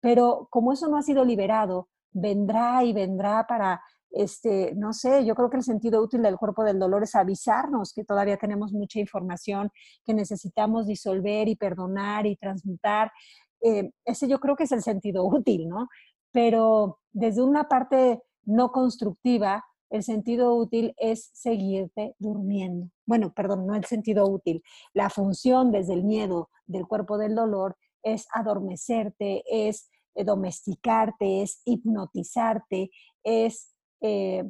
Pero 0.00 0.48
como 0.50 0.72
eso 0.72 0.88
no 0.88 0.96
ha 0.96 1.02
sido 1.02 1.24
liberado, 1.24 1.88
vendrá 2.12 2.84
y 2.84 2.92
vendrá 2.92 3.46
para 3.48 3.82
este, 4.10 4.74
no 4.74 4.92
sé, 4.92 5.24
yo 5.24 5.34
creo 5.34 5.50
que 5.50 5.58
el 5.58 5.62
sentido 5.62 6.02
útil 6.02 6.22
del 6.22 6.36
cuerpo 6.36 6.64
del 6.64 6.78
dolor 6.78 7.02
es 7.02 7.14
avisarnos 7.14 7.92
que 7.92 8.04
todavía 8.04 8.36
tenemos 8.36 8.72
mucha 8.72 8.98
información 8.98 9.70
que 10.04 10.14
necesitamos 10.14 10.86
disolver 10.86 11.48
y 11.48 11.56
perdonar 11.56 12.26
y 12.26 12.36
transmutar. 12.36 13.12
Eh, 13.60 13.90
ese 14.04 14.28
yo 14.28 14.40
creo 14.40 14.56
que 14.56 14.64
es 14.64 14.72
el 14.72 14.82
sentido 14.82 15.26
útil, 15.26 15.68
¿no? 15.68 15.88
Pero 16.32 17.00
desde 17.12 17.42
una 17.42 17.68
parte 17.68 18.22
no 18.44 18.72
constructiva, 18.72 19.64
el 19.90 20.02
sentido 20.02 20.54
útil 20.54 20.94
es 20.98 21.30
seguirte 21.32 22.14
durmiendo. 22.18 22.90
Bueno, 23.06 23.32
perdón, 23.32 23.66
no 23.66 23.74
el 23.74 23.84
sentido 23.84 24.28
útil. 24.28 24.62
La 24.92 25.10
función 25.10 25.70
desde 25.70 25.94
el 25.94 26.04
miedo 26.04 26.50
del 26.66 26.86
cuerpo 26.86 27.16
del 27.16 27.34
dolor 27.34 27.76
es 28.02 28.26
adormecerte, 28.32 29.44
es 29.48 29.90
domesticarte, 30.14 31.42
es 31.42 31.62
hipnotizarte, 31.64 32.90
es 33.22 33.74
eh, 34.00 34.44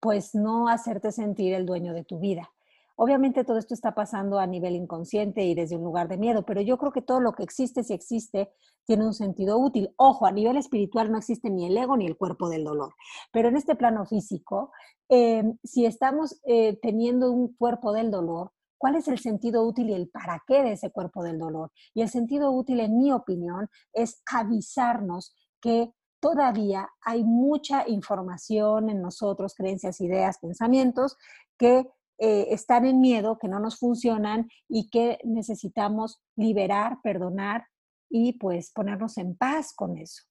pues 0.00 0.34
no 0.34 0.68
hacerte 0.68 1.12
sentir 1.12 1.54
el 1.54 1.64
dueño 1.64 1.94
de 1.94 2.04
tu 2.04 2.18
vida. 2.18 2.50
Obviamente 2.96 3.44
todo 3.44 3.58
esto 3.58 3.74
está 3.74 3.94
pasando 3.94 4.38
a 4.38 4.46
nivel 4.46 4.76
inconsciente 4.76 5.44
y 5.44 5.54
desde 5.54 5.76
un 5.76 5.84
lugar 5.84 6.08
de 6.08 6.18
miedo, 6.18 6.44
pero 6.44 6.60
yo 6.60 6.76
creo 6.76 6.92
que 6.92 7.02
todo 7.02 7.20
lo 7.20 7.32
que 7.32 7.42
existe, 7.42 7.82
si 7.82 7.94
existe, 7.94 8.52
tiene 8.84 9.06
un 9.06 9.14
sentido 9.14 9.58
útil. 9.58 9.92
Ojo, 9.96 10.26
a 10.26 10.32
nivel 10.32 10.56
espiritual 10.56 11.10
no 11.10 11.18
existe 11.18 11.50
ni 11.50 11.66
el 11.66 11.76
ego 11.76 11.96
ni 11.96 12.06
el 12.06 12.16
cuerpo 12.16 12.48
del 12.48 12.64
dolor, 12.64 12.94
pero 13.32 13.48
en 13.48 13.56
este 13.56 13.76
plano 13.76 14.04
físico, 14.04 14.72
em, 15.08 15.56
si 15.64 15.86
estamos 15.86 16.40
eh, 16.44 16.78
teniendo 16.82 17.30
un 17.32 17.54
cuerpo 17.54 17.92
del 17.92 18.10
dolor, 18.10 18.52
¿cuál 18.76 18.96
es 18.96 19.08
el 19.08 19.18
sentido 19.18 19.64
útil 19.64 19.90
y 19.90 19.94
el 19.94 20.08
para 20.10 20.42
qué 20.46 20.62
de 20.62 20.72
ese 20.72 20.90
cuerpo 20.90 21.22
del 21.22 21.38
dolor? 21.38 21.70
Y 21.94 22.02
el 22.02 22.08
sentido 22.08 22.50
útil, 22.52 22.80
en 22.80 22.98
mi 22.98 23.12
opinión, 23.12 23.68
es 23.92 24.22
avisarnos 24.30 25.34
que 25.60 25.92
todavía 26.22 26.88
hay 27.00 27.24
mucha 27.24 27.86
información 27.88 28.88
en 28.88 29.02
nosotros, 29.02 29.54
creencias, 29.56 30.00
ideas, 30.00 30.38
pensamientos 30.38 31.18
que 31.58 31.88
eh, 32.18 32.46
están 32.50 32.86
en 32.86 33.00
miedo, 33.00 33.38
que 33.38 33.48
no 33.48 33.58
nos 33.58 33.80
funcionan 33.80 34.48
y 34.68 34.88
que 34.88 35.18
necesitamos 35.24 36.22
liberar, 36.36 36.98
perdonar 37.02 37.66
y 38.08 38.34
pues 38.34 38.70
ponernos 38.70 39.18
en 39.18 39.36
paz 39.36 39.74
con 39.74 39.98
eso. 39.98 40.22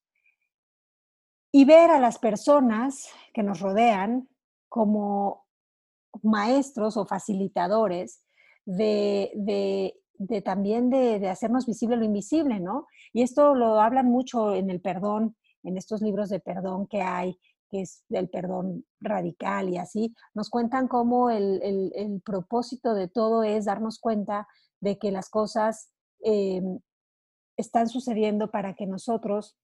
Y 1.52 1.66
ver 1.66 1.90
a 1.90 2.00
las 2.00 2.18
personas 2.18 3.08
que 3.34 3.42
nos 3.42 3.60
rodean 3.60 4.30
como 4.70 5.44
maestros 6.22 6.96
o 6.96 7.04
facilitadores 7.04 8.24
de, 8.64 9.94
también 10.42 10.88
de, 10.88 11.18
de, 11.18 11.28
hacernos 11.28 11.66
visible 11.66 11.98
lo 11.98 12.04
invisible, 12.04 12.60
¿no? 12.60 12.86
Y 13.12 13.20
esto 13.20 13.54
lo 13.54 13.78
hablan 13.78 14.06
mucho 14.06 14.54
en 14.54 14.70
el 14.70 14.80
perdón, 14.80 15.36
en 15.62 15.76
estos 15.76 16.02
libros 16.02 16.28
de 16.28 16.40
perdón 16.40 16.86
que 16.86 17.02
hay, 17.02 17.38
que 17.70 17.82
es 17.82 18.04
el 18.10 18.28
perdón 18.28 18.84
radical 19.00 19.68
y 19.70 19.78
así, 19.78 20.14
nos 20.34 20.50
cuentan 20.50 20.88
cómo 20.88 21.30
el, 21.30 22.22
propósito 22.24 22.94
de 22.94 23.08
todo 23.08 23.42
es 23.42 23.64
darnos 23.64 23.98
cuenta 23.98 24.46
de 24.80 24.98
que 24.98 25.10
las 25.10 25.30
cosas 25.30 25.90
em, 26.20 26.80
están 27.56 27.88
sucediendo 27.88 28.50
para 28.50 28.74
que 28.74 28.86
nosotros 28.86 29.56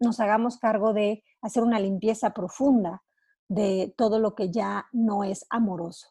nos 0.00 0.18
hagamos 0.18 0.58
cargo 0.58 0.94
de 0.94 1.22
hacer 1.42 1.62
una 1.62 1.78
limpieza 1.78 2.30
profunda 2.30 3.02
de 3.48 3.92
todo 3.96 4.18
lo 4.18 4.34
que 4.34 4.50
ya 4.50 4.86
no 4.92 5.24
es 5.24 5.44
amoroso. 5.50 6.08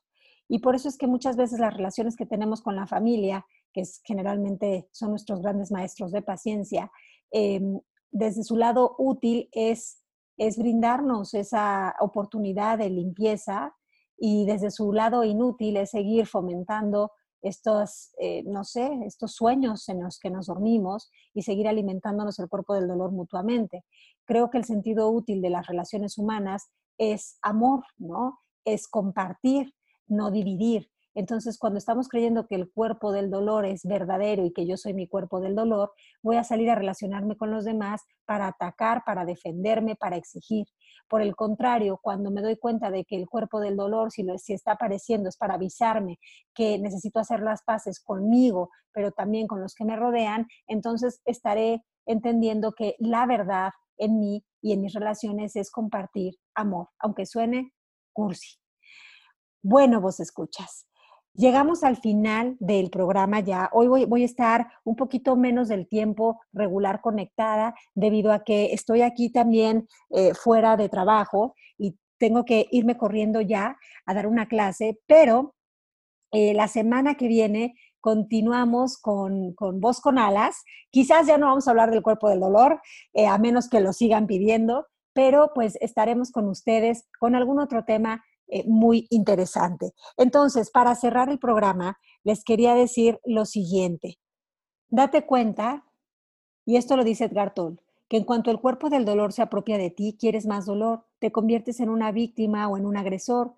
Y 0.47 0.59
por 0.59 0.75
eso 0.75 0.89
es 0.89 0.97
que 0.97 1.07
muchas 1.07 1.37
veces 1.37 1.59
las 1.59 1.73
relaciones 1.73 2.15
que 2.15 2.25
tenemos 2.25 2.61
con 2.61 2.75
la 2.75 2.85
familia, 2.87 3.45
que 3.73 3.81
es, 3.81 4.01
generalmente 4.03 4.89
son 4.91 5.11
nuestros 5.11 5.41
grandes 5.41 5.71
maestros 5.71 6.11
de 6.11 6.21
paciencia, 6.21 6.91
em, 7.31 7.79
desde 8.11 8.43
su 8.43 8.57
lado 8.57 8.95
útil 8.97 9.49
es, 9.51 10.03
es 10.37 10.57
brindarnos 10.57 11.33
esa 11.33 11.95
oportunidad 11.99 12.77
de 12.77 12.89
limpieza 12.89 13.75
y 14.17 14.45
desde 14.45 14.71
su 14.71 14.91
lado 14.91 15.23
inútil 15.23 15.77
es 15.77 15.91
seguir 15.91 16.25
fomentando 16.25 17.11
estos, 17.41 18.11
eh, 18.19 18.43
no 18.43 18.63
sé, 18.63 18.89
estos 19.05 19.33
sueños 19.33 19.87
en 19.89 20.03
los 20.03 20.19
que 20.19 20.29
nos 20.29 20.47
dormimos 20.47 21.09
y 21.33 21.43
seguir 21.43 21.67
alimentándonos 21.67 22.37
el 22.39 22.49
cuerpo 22.49 22.73
del 22.73 22.87
dolor 22.87 23.11
mutuamente. 23.11 23.85
Creo 24.25 24.49
que 24.49 24.57
el 24.57 24.65
sentido 24.65 25.09
útil 25.09 25.41
de 25.41 25.49
las 25.49 25.67
relaciones 25.67 26.17
humanas 26.17 26.69
es 26.97 27.37
amor, 27.41 27.83
¿no? 27.97 28.39
Es 28.65 28.87
compartir, 28.87 29.73
no 30.07 30.31
dividir. 30.31 30.91
Entonces, 31.15 31.57
cuando 31.57 31.79
estamos 31.79 32.07
creyendo 32.07 32.47
que 32.47 32.55
el 32.55 32.71
cuerpo 32.71 33.11
del 33.11 33.29
dolor 33.29 33.65
es 33.65 33.83
verdadero 33.83 34.45
y 34.45 34.53
que 34.53 34.67
yo 34.67 34.77
soy 34.77 34.93
mi 34.93 35.07
cuerpo 35.07 35.39
del 35.41 35.55
dolor, 35.55 35.91
voy 36.21 36.37
a 36.37 36.43
salir 36.43 36.69
a 36.69 36.75
relacionarme 36.75 37.35
con 37.35 37.51
los 37.51 37.65
demás 37.65 38.03
para 38.25 38.47
atacar, 38.47 39.03
para 39.05 39.25
defenderme, 39.25 39.95
para 39.95 40.17
exigir. 40.17 40.67
Por 41.07 41.21
el 41.21 41.35
contrario, 41.35 41.99
cuando 42.01 42.29
me 42.29 42.41
doy 42.41 42.57
cuenta 42.57 42.91
de 42.91 43.03
que 43.05 43.15
el 43.15 43.27
cuerpo 43.27 43.59
del 43.59 43.75
dolor, 43.75 44.11
si, 44.11 44.23
está 44.53 44.73
apareciendo, 44.73 45.29
es 45.29 45.37
para 45.37 45.55
avisarme 45.55 46.19
que 46.53 46.77
necesito 46.77 47.19
hacer 47.19 47.41
las 47.41 47.63
paces 47.63 47.99
conmigo, 47.99 48.69
pero 48.93 49.11
también 49.11 49.47
con 49.47 49.61
los 49.61 49.73
que 49.73 49.85
me 49.85 49.95
rodean, 49.95 50.45
entonces 50.67 51.21
estaré 51.25 51.83
entendiendo 52.05 52.73
que 52.73 52.95
la 52.99 53.25
verdad 53.25 53.71
en 53.97 54.19
mí 54.19 54.45
y 54.61 54.73
en 54.73 54.81
mis 54.81 54.93
relaciones 54.93 55.55
es 55.55 55.71
compartir 55.71 56.35
amor, 56.53 56.89
aunque 56.99 57.25
suene 57.25 57.73
cursi. 58.13 58.57
Bueno, 59.61 59.99
vos 59.99 60.19
escuchas. 60.19 60.88
Llegamos 61.33 61.83
al 61.83 61.97
final 61.97 62.57
del 62.59 62.89
programa 62.89 63.39
ya. 63.39 63.69
Hoy 63.71 63.87
voy, 63.87 64.23
a 64.23 64.25
estar 64.25 64.67
un 64.83 64.95
poquito 64.95 65.35
menos 65.35 65.67
del 65.67 65.87
tiempo 65.87 66.41
regular 66.51 67.01
conectada 67.01 67.75
debido 67.95 68.33
a 68.33 68.43
que 68.43 68.73
estoy 68.73 69.03
aquí 69.03 69.31
también 69.31 69.87
eh, 70.09 70.33
fuera 70.33 70.75
de 70.75 70.89
trabajo 70.89 71.55
y 71.77 71.97
tengo 72.17 72.43
que 72.43 72.67
irme 72.71 72.97
corriendo 72.97 73.41
ya 73.41 73.77
a 74.05 74.13
dar 74.13 74.27
una 74.27 74.47
clase, 74.47 74.99
pero 75.07 75.55
eh, 76.31 76.53
la 76.53 76.67
semana 76.67 77.15
que 77.15 77.27
viene 77.27 77.75
continuamos 78.01 78.97
con, 78.97 79.53
con 79.53 79.79
Voz 79.79 80.01
con 80.01 80.17
Alas. 80.17 80.63
Quizás 80.89 81.27
ya 81.27 81.37
no 81.37 81.47
vamos 81.47 81.67
a 81.67 81.71
hablar 81.71 81.91
del 81.91 82.03
cuerpo 82.03 82.29
del 82.29 82.39
dolor, 82.39 82.81
eh, 83.13 83.27
a 83.27 83.37
menos 83.37 83.69
que 83.69 83.81
lo 83.81 83.93
sigan 83.93 84.27
pidiendo, 84.27 84.87
pero 85.13 85.51
pues 85.53 85.77
estaremos 85.81 86.31
con 86.31 86.47
ustedes 86.47 87.07
con 87.19 87.35
algún 87.35 87.59
otro 87.59 87.83
tema 87.85 88.23
eh, 88.49 88.63
muy 88.67 89.07
interesante. 89.09 89.93
Entonces, 90.17 90.71
para 90.71 90.95
cerrar 90.95 91.29
el 91.29 91.39
programa, 91.39 91.97
les 92.23 92.43
quería 92.43 92.75
decir 92.75 93.19
lo 93.23 93.45
siguiente. 93.45 94.17
Date 94.89 95.25
cuenta, 95.25 95.85
y 96.65 96.77
esto 96.77 96.97
lo 96.97 97.03
dice 97.03 97.25
Edgar 97.25 97.53
Toll, 97.53 97.79
que 98.07 98.17
en 98.17 98.23
cuanto 98.23 98.49
el 98.49 98.59
cuerpo 98.59 98.89
del 98.89 99.05
dolor 99.05 99.33
se 99.33 99.43
apropia 99.43 99.77
de 99.77 99.91
ti, 99.91 100.17
quieres 100.19 100.47
más 100.47 100.65
dolor, 100.65 101.05
te 101.19 101.31
conviertes 101.31 101.79
en 101.79 101.89
una 101.89 102.11
víctima 102.11 102.67
o 102.67 102.77
en 102.77 102.85
un 102.85 102.97
agresor 102.97 103.53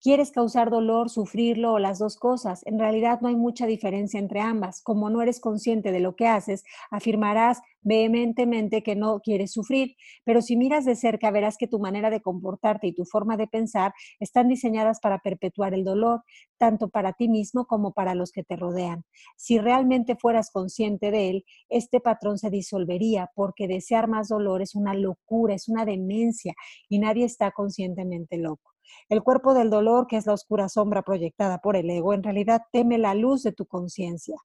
quieres 0.00 0.30
causar 0.30 0.70
dolor, 0.70 1.10
sufrirlo 1.10 1.72
o 1.72 1.78
las 1.78 1.98
dos 1.98 2.16
cosas. 2.16 2.62
En 2.66 2.78
realidad 2.78 3.20
no 3.20 3.28
hay 3.28 3.36
mucha 3.36 3.66
diferencia 3.66 4.18
entre 4.20 4.40
ambas. 4.40 4.82
Como 4.82 5.10
no 5.10 5.22
eres 5.22 5.40
consciente 5.40 5.92
de 5.92 6.00
lo 6.00 6.16
que 6.16 6.26
haces, 6.26 6.64
afirmarás 6.90 7.60
vehementemente 7.82 8.82
que 8.82 8.96
no 8.96 9.20
quieres 9.20 9.52
sufrir, 9.52 9.96
pero 10.24 10.42
si 10.42 10.56
miras 10.56 10.84
de 10.84 10.96
cerca 10.96 11.30
verás 11.30 11.56
que 11.56 11.68
tu 11.68 11.78
manera 11.78 12.10
de 12.10 12.20
comportarte 12.20 12.86
y 12.88 12.94
tu 12.94 13.04
forma 13.04 13.36
de 13.36 13.46
pensar 13.46 13.92
están 14.20 14.48
diseñadas 14.48 15.00
para 15.00 15.20
perpetuar 15.20 15.74
el 15.74 15.84
dolor, 15.84 16.22
tanto 16.58 16.88
para 16.88 17.12
ti 17.12 17.28
mismo 17.28 17.66
como 17.66 17.92
para 17.92 18.14
los 18.14 18.32
que 18.32 18.42
te 18.44 18.56
rodean. 18.56 19.04
Si 19.36 19.58
realmente 19.58 20.16
fueras 20.16 20.50
consciente 20.50 21.10
de 21.10 21.30
él, 21.30 21.44
este 21.68 22.00
patrón 22.00 22.38
se 22.38 22.50
disolvería 22.50 23.30
porque 23.34 23.68
desear 23.68 24.08
más 24.08 24.28
dolor 24.28 24.60
es 24.62 24.74
una 24.74 24.94
locura, 24.94 25.54
es 25.54 25.68
una 25.68 25.84
demencia 25.84 26.54
y 26.88 26.98
nadie 26.98 27.24
está 27.24 27.52
conscientemente 27.52 28.38
loco. 28.38 28.77
El 29.08 29.22
cuerpo 29.22 29.54
del 29.54 29.70
dolor, 29.70 30.06
que 30.06 30.16
es 30.16 30.26
la 30.26 30.34
oscura 30.34 30.68
sombra 30.68 31.02
proyectada 31.02 31.58
por 31.58 31.76
el 31.76 31.88
ego, 31.90 32.14
en 32.14 32.22
realidad 32.22 32.62
teme 32.72 32.98
la 32.98 33.14
luz 33.14 33.42
de 33.42 33.52
tu 33.52 33.66
conciencia. 33.66 34.36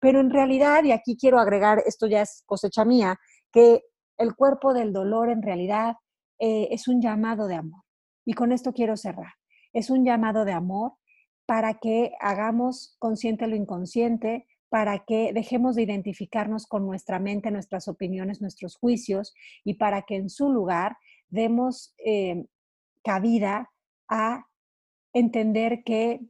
Pero 0.00 0.20
en 0.20 0.30
realidad, 0.30 0.84
y 0.84 0.92
aquí 0.92 1.16
quiero 1.16 1.38
agregar, 1.38 1.82
esto 1.86 2.06
ya 2.06 2.22
es 2.22 2.42
cosecha 2.46 2.84
mía, 2.84 3.18
que 3.52 3.82
el 4.16 4.34
cuerpo 4.34 4.74
del 4.74 4.92
dolor 4.92 5.30
en 5.30 5.42
realidad 5.42 5.96
eh, 6.38 6.68
es 6.70 6.88
un 6.88 7.00
llamado 7.00 7.48
de 7.48 7.56
amor. 7.56 7.82
Y 8.24 8.34
con 8.34 8.52
esto 8.52 8.72
quiero 8.72 8.96
cerrar. 8.96 9.34
Es 9.72 9.90
un 9.90 10.04
llamado 10.04 10.44
de 10.44 10.52
amor 10.52 10.92
para 11.46 11.74
que 11.74 12.12
hagamos 12.20 12.96
consciente 12.98 13.46
lo 13.46 13.56
inconsciente, 13.56 14.46
para 14.68 14.98
que 15.06 15.32
dejemos 15.32 15.76
de 15.76 15.82
identificarnos 15.82 16.66
con 16.66 16.84
nuestra 16.84 17.18
mente, 17.18 17.50
nuestras 17.50 17.88
opiniones, 17.88 18.42
nuestros 18.42 18.76
juicios, 18.76 19.34
y 19.64 19.74
para 19.74 20.02
que 20.02 20.16
en 20.16 20.28
su 20.28 20.52
lugar 20.52 20.96
demos 21.30 21.94
eh, 22.04 22.44
cabida 23.02 23.70
a 24.08 24.46
entender 25.12 25.82
que 25.84 26.20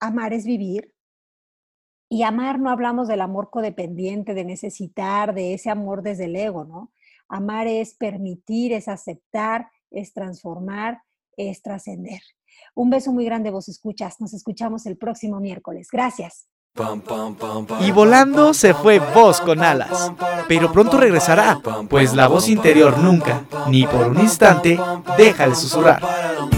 amar 0.00 0.32
es 0.32 0.44
vivir. 0.44 0.94
Y 2.10 2.22
amar 2.22 2.58
no 2.58 2.70
hablamos 2.70 3.06
del 3.08 3.20
amor 3.20 3.50
codependiente, 3.50 4.32
de 4.32 4.44
necesitar, 4.44 5.34
de 5.34 5.54
ese 5.54 5.70
amor 5.70 6.02
desde 6.02 6.24
el 6.24 6.36
ego, 6.36 6.64
¿no? 6.64 6.92
Amar 7.28 7.66
es 7.66 7.94
permitir, 7.94 8.72
es 8.72 8.88
aceptar, 8.88 9.68
es 9.90 10.14
transformar, 10.14 11.02
es 11.36 11.60
trascender. 11.62 12.22
Un 12.74 12.90
beso 12.90 13.12
muy 13.12 13.26
grande, 13.26 13.50
vos 13.50 13.68
escuchas. 13.68 14.20
Nos 14.20 14.32
escuchamos 14.32 14.86
el 14.86 14.96
próximo 14.96 15.38
miércoles. 15.40 15.88
Gracias. 15.92 16.48
Y 17.80 17.90
volando 17.90 18.54
se 18.54 18.72
fue 18.72 19.00
voz 19.00 19.40
con 19.40 19.62
alas, 19.62 20.12
pero 20.46 20.70
pronto 20.70 20.96
regresará, 20.96 21.60
pues 21.88 22.14
la 22.14 22.28
voz 22.28 22.48
interior 22.48 22.98
nunca, 22.98 23.44
ni 23.68 23.84
por 23.84 24.06
un 24.06 24.20
instante, 24.20 24.78
deja 25.16 25.48
de 25.48 25.54
susurrar. 25.56 26.57